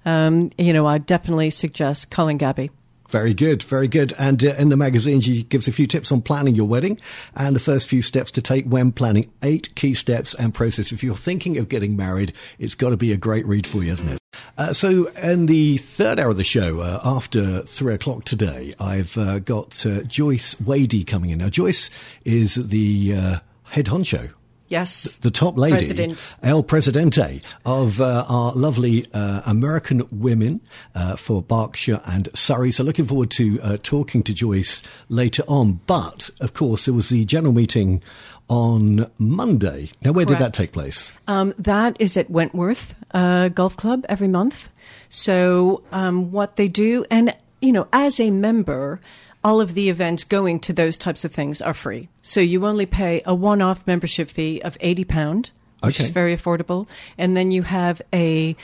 Um, 0.06 0.50
you 0.56 0.73
know, 0.73 0.87
I 0.87 0.99
definitely 0.99 1.50
suggest 1.50 2.11
calling 2.11 2.38
Gabby. 2.38 2.71
Very 3.08 3.34
good, 3.34 3.62
very 3.62 3.88
good. 3.88 4.12
And 4.18 4.44
uh, 4.44 4.54
in 4.54 4.68
the 4.68 4.76
magazine, 4.76 5.20
she 5.20 5.44
gives 5.44 5.68
a 5.68 5.72
few 5.72 5.86
tips 5.86 6.10
on 6.10 6.22
planning 6.22 6.54
your 6.54 6.66
wedding 6.66 7.00
and 7.34 7.54
the 7.54 7.60
first 7.60 7.88
few 7.88 8.02
steps 8.02 8.30
to 8.32 8.42
take 8.42 8.64
when 8.66 8.92
planning. 8.92 9.30
Eight 9.42 9.75
key 9.76 9.94
steps 9.94 10.34
and 10.34 10.52
process. 10.52 10.92
If 10.92 11.04
you're 11.04 11.16
thinking 11.16 11.56
of 11.58 11.68
getting 11.68 11.96
married, 11.96 12.32
it's 12.58 12.75
got 12.75 12.90
to 12.90 12.96
be 12.96 13.12
a 13.12 13.16
great 13.16 13.46
read 13.46 13.66
for 13.66 13.83
you, 13.83 13.92
isn't 13.92 14.09
it? 14.09 14.18
Uh, 14.59 14.72
so, 14.72 15.07
in 15.22 15.46
the 15.46 15.78
third 15.78 16.18
hour 16.18 16.31
of 16.31 16.37
the 16.37 16.44
show, 16.44 16.81
uh, 16.81 17.00
after 17.04 17.62
three 17.62 17.94
o'clock 17.94 18.24
today, 18.24 18.74
I've 18.81 19.16
uh, 19.16 19.38
got 19.38 19.85
uh, 19.87 20.02
Joyce 20.02 20.59
Wadey 20.61 21.04
coming 21.04 21.31
in. 21.31 21.38
Now, 21.38 21.48
Joyce 21.48 21.90
is 22.24 22.54
the 22.54 23.14
uh, 23.14 23.38
head 23.64 23.87
honcho 23.87 24.33
Yes. 24.68 25.16
The 25.22 25.31
top 25.31 25.57
lady, 25.57 25.76
President. 25.76 26.35
El 26.42 26.62
Presidente 26.62 27.40
of 27.64 28.00
uh, 28.00 28.24
our 28.29 28.52
lovely 28.55 29.07
uh, 29.14 29.42
American 29.46 30.02
women 30.11 30.61
uh, 30.94 31.16
for 31.16 31.40
Berkshire 31.40 32.00
and 32.05 32.29
Surrey. 32.35 32.72
So 32.72 32.83
looking 32.83 33.07
forward 33.07 33.31
to 33.33 33.61
uh, 33.62 33.76
talking 33.83 34.22
to 34.24 34.35
Joyce 34.35 34.83
later 35.09 35.44
on. 35.46 35.81
But, 35.87 36.31
of 36.40 36.52
course, 36.52 36.87
there 36.87 36.94
was 36.94 37.11
the 37.11 37.24
general 37.24 37.52
meeting 37.52 38.02
on 38.48 39.11
Monday. 39.18 39.90
Now, 40.02 40.12
where 40.12 40.24
Correct. 40.26 40.40
did 40.40 40.44
that 40.44 40.55
take 40.55 40.72
place? 40.72 41.12
Um, 41.26 41.55
that 41.59 41.96
is 42.00 42.16
at 42.16 42.31
Wentworth 42.31 42.94
uh, 43.12 43.48
Golf 43.48 43.76
Club 43.76 44.05
every 44.09 44.29
month. 44.29 44.68
So 45.09 45.83
um, 45.92 46.33
what 46.33 46.57
they 46.57 46.68
do, 46.68 47.05
and, 47.11 47.35
you 47.61 47.72
know, 47.72 47.88
as 47.92 48.20
a 48.20 48.31
member, 48.31 49.00
all 49.46 49.61
of 49.61 49.74
the 49.74 49.88
events 49.88 50.24
going 50.24 50.59
to 50.59 50.72
those 50.72 50.98
types 50.98 51.24
of 51.24 51.30
things 51.30 51.62
are 51.62 51.72
free. 51.72 52.09
So 52.20 52.40
you 52.40 52.66
only 52.66 52.85
pay 52.85 53.22
a 53.24 53.32
one 53.32 53.62
off 53.62 53.87
membership 53.87 54.28
fee 54.28 54.61
of 54.62 54.76
£80, 54.80 55.50
which 55.85 55.94
Okay. 56.00 56.02
is 56.04 56.11
very 56.11 56.37
affordable. 56.37 56.88
And 57.16 57.37
then 57.37 57.52
you 57.52 57.62
have 57.62 58.02
a 58.12 58.56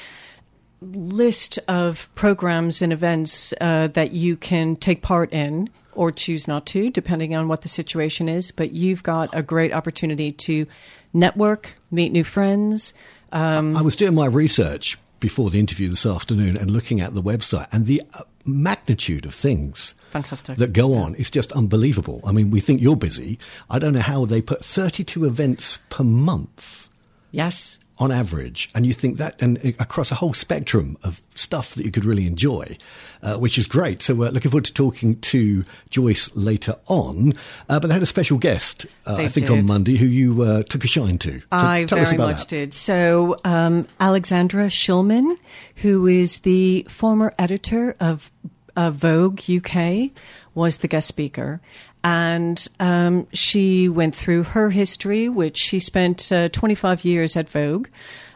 list 0.81 1.61
of 1.69 2.13
programs 2.17 2.83
and 2.83 2.93
events 2.93 3.55
uh, 3.61 3.87
that 3.93 4.11
you 4.11 4.37
can 4.37 4.75
take 4.75 5.03
part 5.03 5.33
in 5.33 5.71
or 5.93 6.11
choose 6.11 6.49
not 6.49 6.67
to, 6.67 6.91
depending 6.91 7.37
on 7.37 7.47
what 7.47 7.63
the 7.63 7.69
situation 7.69 8.29
is. 8.29 8.51
But 8.51 8.73
you've 8.73 9.05
got 9.05 9.31
a 9.33 9.41
great 9.41 9.73
opportunity 9.73 10.33
to 10.33 10.67
network, 11.13 11.75
meet 11.93 12.11
new 12.11 12.25
friends. 12.25 12.93
Um, 13.31 13.77
I 13.77 13.83
was 13.83 13.95
doing 13.95 14.15
my 14.15 14.27
research 14.27 14.99
before 15.21 15.49
the 15.49 15.61
interview 15.61 15.89
this 15.89 16.05
afternoon 16.05 16.57
and 16.57 16.73
looking 16.73 17.01
at 17.01 17.15
the 17.15 17.23
website 17.23 17.69
and 17.71 17.87
the 17.87 18.03
uh, 18.15 18.23
magnitude 18.45 19.25
of 19.27 19.33
things 19.33 19.95
Fantastic. 20.13 20.59
that 20.59 20.75
go 20.75 20.93
on. 20.95 21.15
It's 21.19 21.31
just 21.31 21.53
unbelievable. 21.53 22.21
I 22.25 22.33
mean, 22.33 22.51
we 22.51 22.61
think 22.61 22.83
you're 22.83 22.97
busy. 22.97 23.39
I 23.71 23.79
don't 23.79 23.95
know 23.95 24.01
how 24.01 24.27
they 24.27 24.43
put 24.43 24.63
32 24.63 25.25
events 25.25 25.79
per 25.89 26.05
month 26.05 26.91
yes. 27.31 27.79
on 27.99 28.13
average, 28.13 28.69
and 28.75 28.85
you 28.85 28.93
think 28.93 29.17
that, 29.17 29.41
and 29.41 29.57
across 29.81 30.13
a 30.13 30.15
whole 30.15 30.35
spectrum 30.35 30.99
of 31.03 31.23
stuff 31.35 31.75
that 31.77 31.87
you 31.87 31.91
could 31.91 32.05
really 32.05 32.27
enjoy, 32.27 32.77
uh, 33.23 33.39
which 33.39 33.57
is 33.57 33.67
great. 33.67 34.03
So, 34.03 34.15
we're 34.15 34.29
looking 34.29 34.51
forward 34.51 34.67
to 34.67 34.75
talking 34.75 35.19
to 35.21 35.65
Joyce 35.89 36.31
later 36.35 36.77
on. 36.89 37.33
Uh, 37.71 37.81
but 37.81 37.89
they 37.89 37.95
had 37.95 38.03
a 38.03 38.07
special 38.07 38.37
guest, 38.37 38.85
uh, 39.07 39.15
I 39.15 39.29
think, 39.29 39.47
did. 39.47 39.59
on 39.59 39.65
Monday, 39.65 39.97
who 39.97 40.05
you 40.05 40.43
uh, 40.43 40.63
took 40.65 40.85
a 40.85 40.89
shine 40.89 41.17
to. 41.21 41.41
So 41.41 41.47
I 41.53 41.87
very 41.87 42.19
much 42.19 42.41
that. 42.41 42.49
did. 42.49 42.75
So, 42.75 43.39
um, 43.45 43.89
Alexandra 43.99 44.67
Shulman, 44.67 45.39
who 45.77 46.07
is 46.07 46.39
the 46.39 46.87
former 46.91 47.33
editor 47.39 47.97
of 47.99 48.31
uh, 48.77 48.91
Vogue 48.91 49.41
UK, 49.49 50.11
was 50.55 50.79
the 50.79 50.89
guest 50.89 51.09
speaker. 51.09 51.61
And 52.05 52.67
um, 52.81 53.29
she 53.33 53.89
went 53.89 54.17
through 54.17 54.43
her 54.43 54.71
history, 54.71 55.29
which 55.29 55.57
she 55.57 55.79
spent 55.79 56.33
uh, 56.33 56.49
25 56.49 57.05
years 57.05 57.37
at 57.37 57.49
Vogue. 57.49 57.89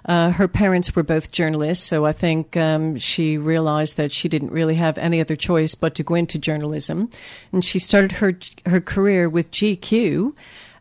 Uh, 0.05 0.31
her 0.31 0.47
parents 0.47 0.95
were 0.95 1.03
both 1.03 1.33
journalists, 1.33 1.85
so 1.85 2.07
I 2.07 2.13
think 2.13 2.57
um, 2.57 2.97
she 2.97 3.37
realized 3.37 3.97
that 3.97 4.13
she 4.13 4.29
didn't 4.29 4.53
really 4.53 4.77
have 4.77 4.99
any 4.99 5.21
other 5.21 5.35
choice 5.35 5.75
but 5.75 5.97
to 5.97 6.05
go 6.05 6.15
into 6.15 6.39
journalism. 6.39 7.11
And 7.51 7.65
she 7.65 7.81
started 7.81 8.13
her 8.13 8.39
her 8.67 8.81
career 8.81 9.29
with 9.29 9.51
GQ, 9.51 10.33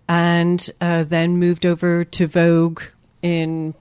and 0.08 0.70
uh, 0.80 1.06
then 1.06 1.39
moved 1.39 1.65
over 1.65 2.06
to 2.06 2.28
Vogue 2.28 2.84
in 3.24 3.74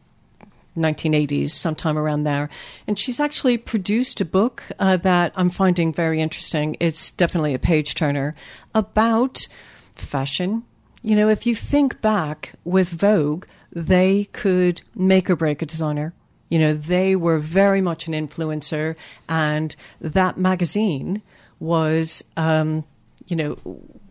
1980s, 0.77 1.51
sometime 1.51 1.97
around 1.97 2.25
there. 2.25 2.49
And 2.87 2.99
she's 2.99 3.21
actually 3.21 3.59
produced 3.59 4.21
a 4.21 4.25
book 4.25 4.65
uh, 4.79 4.97
that 4.99 5.33
I'm 5.37 5.51
finding 5.51 5.93
very 5.93 6.21
interesting. 6.21 6.77
It's 6.81 7.11
definitely 7.13 7.55
a 7.55 7.59
page 7.59 7.95
turner 7.95 8.35
about 8.75 9.47
fashion. 9.95 10.65
You 11.03 11.17
know, 11.17 11.29
if 11.29 11.47
you 11.47 11.55
think 11.55 12.01
back 12.01 12.55
with 12.65 12.89
Vogue, 12.89 13.47
they 13.73 14.25
could 14.33 14.83
make 14.95 15.29
or 15.29 15.37
break 15.37 15.63
a 15.63 15.67
designer. 15.67 16.15
You 16.49 16.59
know, 16.59 16.73
they 16.75 17.17
were 17.17 17.39
very 17.39 17.81
much 17.81 18.07
an 18.07 18.13
influencer, 18.13 18.97
and 19.29 19.75
that 20.01 20.39
magazine 20.39 21.23
was, 21.59 22.23
um, 22.37 22.85
you 23.27 23.37
know, 23.37 23.57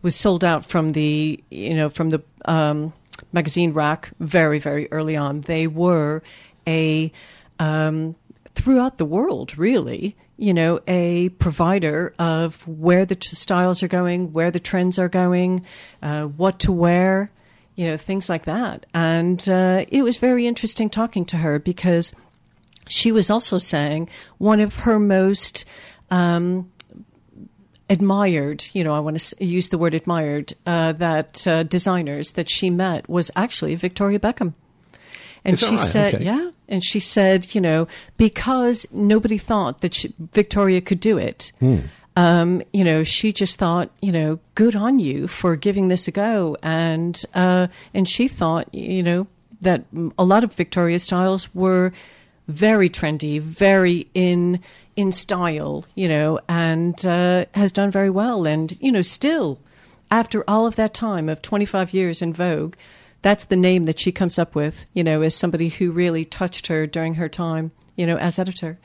was 0.01 0.15
sold 0.15 0.43
out 0.43 0.65
from 0.65 0.91
the, 0.91 1.41
you 1.49 1.73
know, 1.73 1.89
from 1.89 2.09
the 2.09 2.21
um, 2.45 2.91
magazine 3.31 3.73
rack 3.73 4.11
very, 4.19 4.59
very 4.59 4.91
early 4.91 5.15
on. 5.15 5.41
They 5.41 5.67
were 5.67 6.21
a 6.67 7.11
um, 7.59 8.15
throughout 8.55 8.97
the 8.97 9.05
world, 9.05 9.57
really, 9.57 10.15
you 10.37 10.53
know, 10.53 10.79
a 10.87 11.29
provider 11.29 12.13
of 12.19 12.67
where 12.67 13.05
the 13.05 13.15
t- 13.15 13.35
styles 13.35 13.83
are 13.83 13.87
going, 13.87 14.33
where 14.33 14.51
the 14.51 14.59
trends 14.59 14.99
are 14.99 15.09
going, 15.09 15.65
uh, 16.01 16.23
what 16.23 16.59
to 16.59 16.71
wear, 16.71 17.31
you 17.75 17.87
know, 17.87 17.97
things 17.97 18.29
like 18.29 18.45
that. 18.45 18.85
And 18.93 19.47
uh, 19.49 19.85
it 19.87 20.03
was 20.03 20.17
very 20.17 20.47
interesting 20.47 20.89
talking 20.89 21.25
to 21.25 21.37
her 21.37 21.59
because 21.59 22.13
she 22.87 23.11
was 23.11 23.29
also 23.29 23.57
saying 23.57 24.09
one 24.37 24.59
of 24.59 24.75
her 24.77 24.99
most 24.99 25.65
um, 26.11 26.71
admired, 27.89 28.65
you 28.73 28.83
know, 28.83 28.93
I 28.93 28.99
want 28.99 29.19
to 29.19 29.45
use 29.45 29.69
the 29.69 29.77
word 29.77 29.93
admired, 29.93 30.53
uh, 30.65 30.93
that 30.93 31.47
uh, 31.47 31.63
designers 31.63 32.31
that 32.31 32.49
she 32.49 32.69
met 32.69 33.09
was 33.09 33.31
actually 33.35 33.75
Victoria 33.75 34.19
Beckham. 34.19 34.53
And 35.45 35.59
she 35.59 35.75
right? 35.75 35.79
said, 35.79 36.15
Okay. 36.15 36.25
yeah. 36.25 36.49
And 36.67 36.83
she 36.83 36.99
said, 36.99 37.53
you 37.53 37.61
know, 37.61 37.87
because 38.17 38.87
nobody 38.91 39.37
thought 39.37 39.81
that 39.81 39.93
she, 39.93 40.13
Victoria 40.31 40.81
could 40.81 40.99
do 40.99 41.17
it. 41.17 41.51
Hmm. 41.59 41.79
Um, 42.15 42.61
you 42.71 42.83
know, 42.83 43.03
she 43.03 43.33
just 43.33 43.57
thought, 43.57 43.89
you 44.01 44.11
know, 44.11 44.39
good 44.55 44.75
on 44.75 44.99
you 44.99 45.27
for 45.27 45.55
giving 45.55 45.87
this 45.87 46.07
a 46.07 46.11
go, 46.11 46.55
and 46.61 47.19
uh, 47.33 47.67
and 47.93 48.07
she 48.07 48.27
thought, 48.27 48.71
you 48.73 49.01
know, 49.01 49.25
that 49.61 49.83
a 50.19 50.23
lot 50.23 50.43
of 50.43 50.53
Victoria 50.53 50.99
styles 50.99 51.53
were 51.55 51.91
very 52.47 52.87
trendy, 52.89 53.41
very 53.41 54.07
in 54.13 54.59
in 54.95 55.11
style, 55.11 55.85
you 55.95 56.07
know, 56.07 56.39
and 56.47 57.03
uh, 57.05 57.45
has 57.55 57.71
done 57.71 57.89
very 57.89 58.11
well, 58.11 58.45
and 58.45 58.79
you 58.79 58.91
know, 58.91 59.01
still 59.01 59.59
after 60.11 60.43
all 60.47 60.67
of 60.67 60.75
that 60.75 60.93
time 60.93 61.27
of 61.27 61.41
25 61.41 61.93
years 61.93 62.21
in 62.21 62.31
Vogue, 62.31 62.75
that's 63.23 63.45
the 63.45 63.55
name 63.55 63.85
that 63.85 63.99
she 63.99 64.11
comes 64.11 64.37
up 64.37 64.53
with, 64.53 64.85
you 64.93 65.03
know, 65.03 65.21
as 65.21 65.33
somebody 65.33 65.69
who 65.69 65.91
really 65.91 66.25
touched 66.25 66.67
her 66.67 66.85
during 66.85 67.15
her 67.15 67.29
time, 67.29 67.71
you 67.95 68.05
know, 68.05 68.17
as 68.17 68.37
editor. 68.37 68.77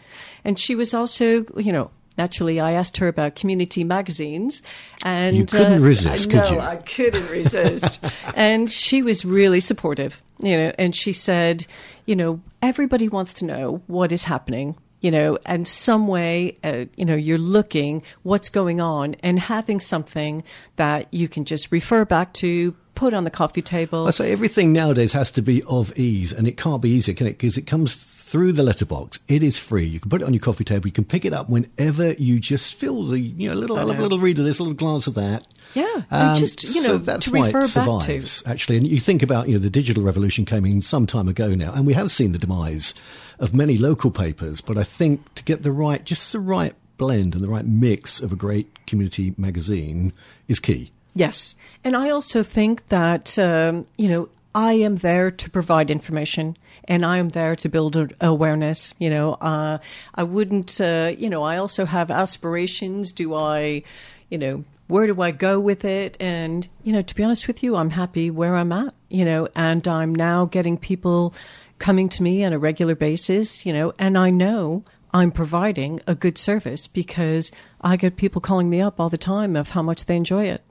And 0.45 0.59
she 0.59 0.75
was 0.75 0.95
also, 0.95 1.45
you 1.57 1.73
know, 1.73 1.91
naturally 2.17 2.59
I 2.59 2.73
asked 2.73 2.97
her 2.99 3.09
about 3.09 3.35
community 3.35 3.85
magazines 3.85 4.63
and 5.03 5.37
You 5.37 5.45
couldn't 5.45 5.83
uh, 5.83 5.85
resist, 5.85 6.29
I 6.29 6.31
could 6.31 6.51
you? 6.51 6.61
I 6.61 6.77
couldn't 6.77 7.29
resist. 7.29 8.01
and 8.35 8.71
she 8.71 9.03
was 9.03 9.25
really 9.25 9.61
supportive, 9.61 10.23
you 10.41 10.57
know, 10.57 10.73
and 10.79 10.95
she 10.95 11.13
said, 11.13 11.67
you 12.07 12.17
know, 12.17 12.41
everybody 12.63 13.09
wants 13.09 13.35
to 13.35 13.45
know 13.45 13.83
what 13.89 14.13
is 14.13 14.25
happening 14.25 14.77
you 15.01 15.13
know, 15.13 15.39
and 15.47 15.69
some 15.69 16.09
way, 16.09 16.59
uh, 16.65 16.87
you 16.97 17.05
know, 17.05 17.15
you're 17.15 17.39
looking 17.39 18.03
what's 18.23 18.49
going 18.49 18.81
on 18.81 19.15
and 19.23 19.39
having 19.39 19.79
something 19.79 20.43
that 20.77 21.07
you 21.13 21.29
can 21.29 21.45
just 21.45 21.71
refer 21.71 22.05
back 22.05 22.33
to, 22.35 22.75
put 22.99 23.15
on 23.15 23.23
the 23.23 23.31
coffee 23.31 23.63
table. 23.63 24.09
I 24.09 24.11
say 24.11 24.33
everything 24.33 24.73
nowadays 24.73 25.13
has 25.13 25.31
to 25.33 25.43
be 25.43 25.63
of 25.63 25.97
ease, 25.97 26.33
and 26.33 26.49
it 26.49 26.57
can't 26.57 26.83
be 26.83 26.91
easier, 26.91 27.15
can 27.15 27.29
it? 27.29 27.39
Because 27.39 27.57
it 27.57 27.63
comes 27.63 27.95
through 27.95 28.53
the 28.53 28.65
letterbox. 28.65 29.21
It 29.29 29.45
is 29.45 29.57
free. 29.57 29.85
You 29.85 30.01
can 30.01 30.11
put 30.11 30.21
it 30.21 30.25
on 30.25 30.35
your 30.35 30.41
coffee 30.41 30.65
table. 30.65 30.89
You 30.89 30.93
can 30.93 31.05
pick 31.05 31.25
it 31.25 31.33
up 31.33 31.49
whenever 31.49 32.13
you 32.15 32.41
just 32.41 32.75
feel 32.75 33.05
the, 33.05 33.21
you 33.21 33.49
know, 33.49 33.55
little, 33.55 33.81
a 33.81 33.85
little 33.85 34.19
read 34.19 34.39
of 34.41 34.45
this, 34.45 34.59
a 34.59 34.65
little 34.65 34.75
glance 34.75 35.07
of 35.07 35.15
that. 35.15 35.47
Yeah, 35.75 36.03
and 36.11 36.31
um, 36.31 36.37
just, 36.37 36.65
you 36.65 36.83
so 36.83 36.89
know, 36.89 36.99
that's 36.99 37.27
to 37.27 37.31
why 37.31 37.47
refer 37.47 37.61
it 37.61 37.75
back 37.75 38.03
to. 38.03 38.43
Actually, 38.47 38.79
and 38.79 38.87
you 38.87 38.99
think 38.99 39.23
about, 39.23 39.49
you 39.49 39.55
know, 39.55 39.61
the 39.61 39.71
digital 39.71 40.03
revolution 40.03 40.45
came 40.45 40.67
in 40.67 40.83
some 40.83 41.07
time 41.07 41.29
ago 41.29 41.55
now, 41.55 41.73
and 41.73 41.87
we 41.87 41.95
have 41.95 42.11
seen 42.11 42.33
the 42.33 42.39
demise 42.39 42.95
of 43.39 43.55
many 43.55 43.77
local 43.77 44.11
papers. 44.11 44.61
But 44.61 44.77
I 44.77 44.83
think 44.83 45.35
to 45.37 45.45
get 45.45 45.63
the 45.63 45.73
right, 45.73 46.05
just 46.05 46.33
the 46.33 46.41
right 46.41 46.75
blend 46.97 47.37
and 47.37 47.45
the 47.45 47.49
right 47.49 47.65
mix 47.65 48.21
of 48.21 48.33
a 48.33 48.37
great 48.37 48.87
community 48.87 49.35
magazine 49.39 50.13
is 50.49 50.59
key. 50.59 50.91
Yes. 51.19 51.57
And 51.83 51.97
I 51.97 52.11
also 52.11 52.45
think 52.45 52.87
that, 52.91 53.37
um, 53.41 53.87
you 53.97 54.09
know, 54.09 54.29
I 54.55 54.75
am 54.75 54.97
there 54.97 55.33
to 55.33 55.51
provide 55.51 55.91
information 55.91 56.57
and 56.85 57.05
I 57.05 57.19
am 57.19 57.31
there 57.31 57.57
to 57.57 57.69
build 57.69 58.15
awareness. 58.21 58.95
You 59.01 59.11
know, 59.11 59.33
uh, 59.35 59.79
I 60.15 60.23
wouldn't, 60.23 60.81
uh, 60.81 61.13
you 61.19 61.29
know, 61.29 61.43
I 61.43 61.57
also 61.57 61.87
have 61.87 62.13
aspirations. 62.13 63.11
Do 63.11 63.35
I, 63.35 63.83
you 64.31 64.39
know, 64.39 64.65
where 64.87 65.09
do 65.09 65.21
I 65.21 65.33
go 65.33 65.59
with 65.59 65.85
it? 65.85 66.17
And, 66.21 66.69
you 66.85 66.93
know, 66.93 67.03
to 67.03 67.15
be 67.17 67.25
honest 67.25 67.49
with 67.49 67.65
you, 67.65 67.75
I'm 67.75 67.91
happy 67.91 68.31
where 68.31 68.55
I'm 68.55 68.71
at, 68.71 68.95
you 69.09 69.25
know, 69.25 69.49
and 69.57 69.89
I'm 69.89 70.15
now 70.15 70.45
getting 70.45 70.79
people 70.79 71.35
coming 71.81 72.09
to 72.11 72.23
me 72.23 72.45
on 72.45 72.53
a 72.53 72.61
regular 72.61 72.95
basis, 72.95 73.67
you 73.67 73.73
know, 73.73 73.93
and 73.99 74.17
I 74.17 74.31
know 74.31 74.85
I'm 75.13 75.33
providing 75.33 75.99
a 76.07 76.15
good 76.15 76.39
service 76.39 76.87
because 76.87 77.51
I 77.81 77.97
get 77.97 78.15
people 78.17 78.41
calling 78.41 78.71
me 78.71 78.81
up 78.81 79.01
all 79.01 79.09
the 79.09 79.19
time 79.19 79.57
of 79.57 79.71
how 79.71 79.83
much 79.83 80.05
they 80.05 80.15
enjoy 80.15 80.45
it. 80.45 80.63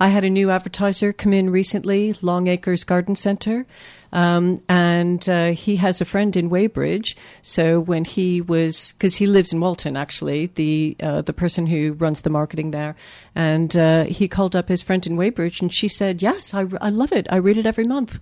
I 0.00 0.08
had 0.08 0.24
a 0.24 0.30
new 0.30 0.50
advertiser 0.50 1.12
come 1.12 1.32
in 1.32 1.50
recently, 1.50 2.14
Long 2.22 2.46
Acres 2.46 2.84
Garden 2.84 3.14
Center, 3.14 3.66
um, 4.12 4.62
and 4.68 5.26
uh, 5.28 5.52
he 5.52 5.76
has 5.76 6.00
a 6.00 6.04
friend 6.04 6.36
in 6.36 6.50
Weybridge. 6.50 7.16
So 7.42 7.80
when 7.80 8.04
he 8.04 8.40
was, 8.40 8.92
because 8.92 9.16
he 9.16 9.26
lives 9.26 9.52
in 9.52 9.60
Walton, 9.60 9.96
actually, 9.96 10.46
the 10.46 10.96
uh, 11.02 11.22
the 11.22 11.32
person 11.32 11.66
who 11.66 11.94
runs 11.94 12.20
the 12.20 12.30
marketing 12.30 12.70
there, 12.70 12.94
and 13.34 13.76
uh, 13.76 14.04
he 14.04 14.28
called 14.28 14.54
up 14.54 14.68
his 14.68 14.82
friend 14.82 15.06
in 15.06 15.16
Weybridge, 15.16 15.60
and 15.60 15.72
she 15.72 15.88
said, 15.88 16.22
"Yes, 16.22 16.52
I, 16.54 16.66
I 16.80 16.90
love 16.90 17.12
it. 17.12 17.26
I 17.30 17.36
read 17.36 17.56
it 17.56 17.66
every 17.66 17.84
month." 17.84 18.18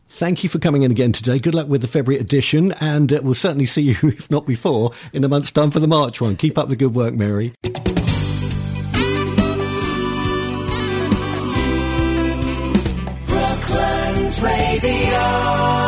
Thank 0.10 0.44
you 0.44 0.50
for 0.50 0.60
coming 0.60 0.84
in 0.84 0.92
again 0.92 1.12
today. 1.12 1.38
Good 1.38 1.54
luck 1.54 1.68
with 1.68 1.82
the 1.82 1.88
February 1.88 2.20
edition, 2.22 2.72
and 2.80 3.12
uh, 3.12 3.20
we'll 3.24 3.34
certainly 3.34 3.66
see 3.66 3.82
you, 3.94 3.96
if 4.04 4.32
not 4.32 4.46
before, 4.46 4.92
in 5.14 5.24
a 5.24 5.28
month's 5.28 5.52
time 5.52 5.72
for 5.72 5.80
the 5.80 5.88
March 5.88 6.22
one. 6.22 6.36
Keep 6.36 6.58
up 6.58 6.70
the 6.70 6.76
good 6.76 6.94
work, 6.96 7.14
Mary. 7.14 7.54
Brooklands 13.28 14.42
Radio. 14.42 15.87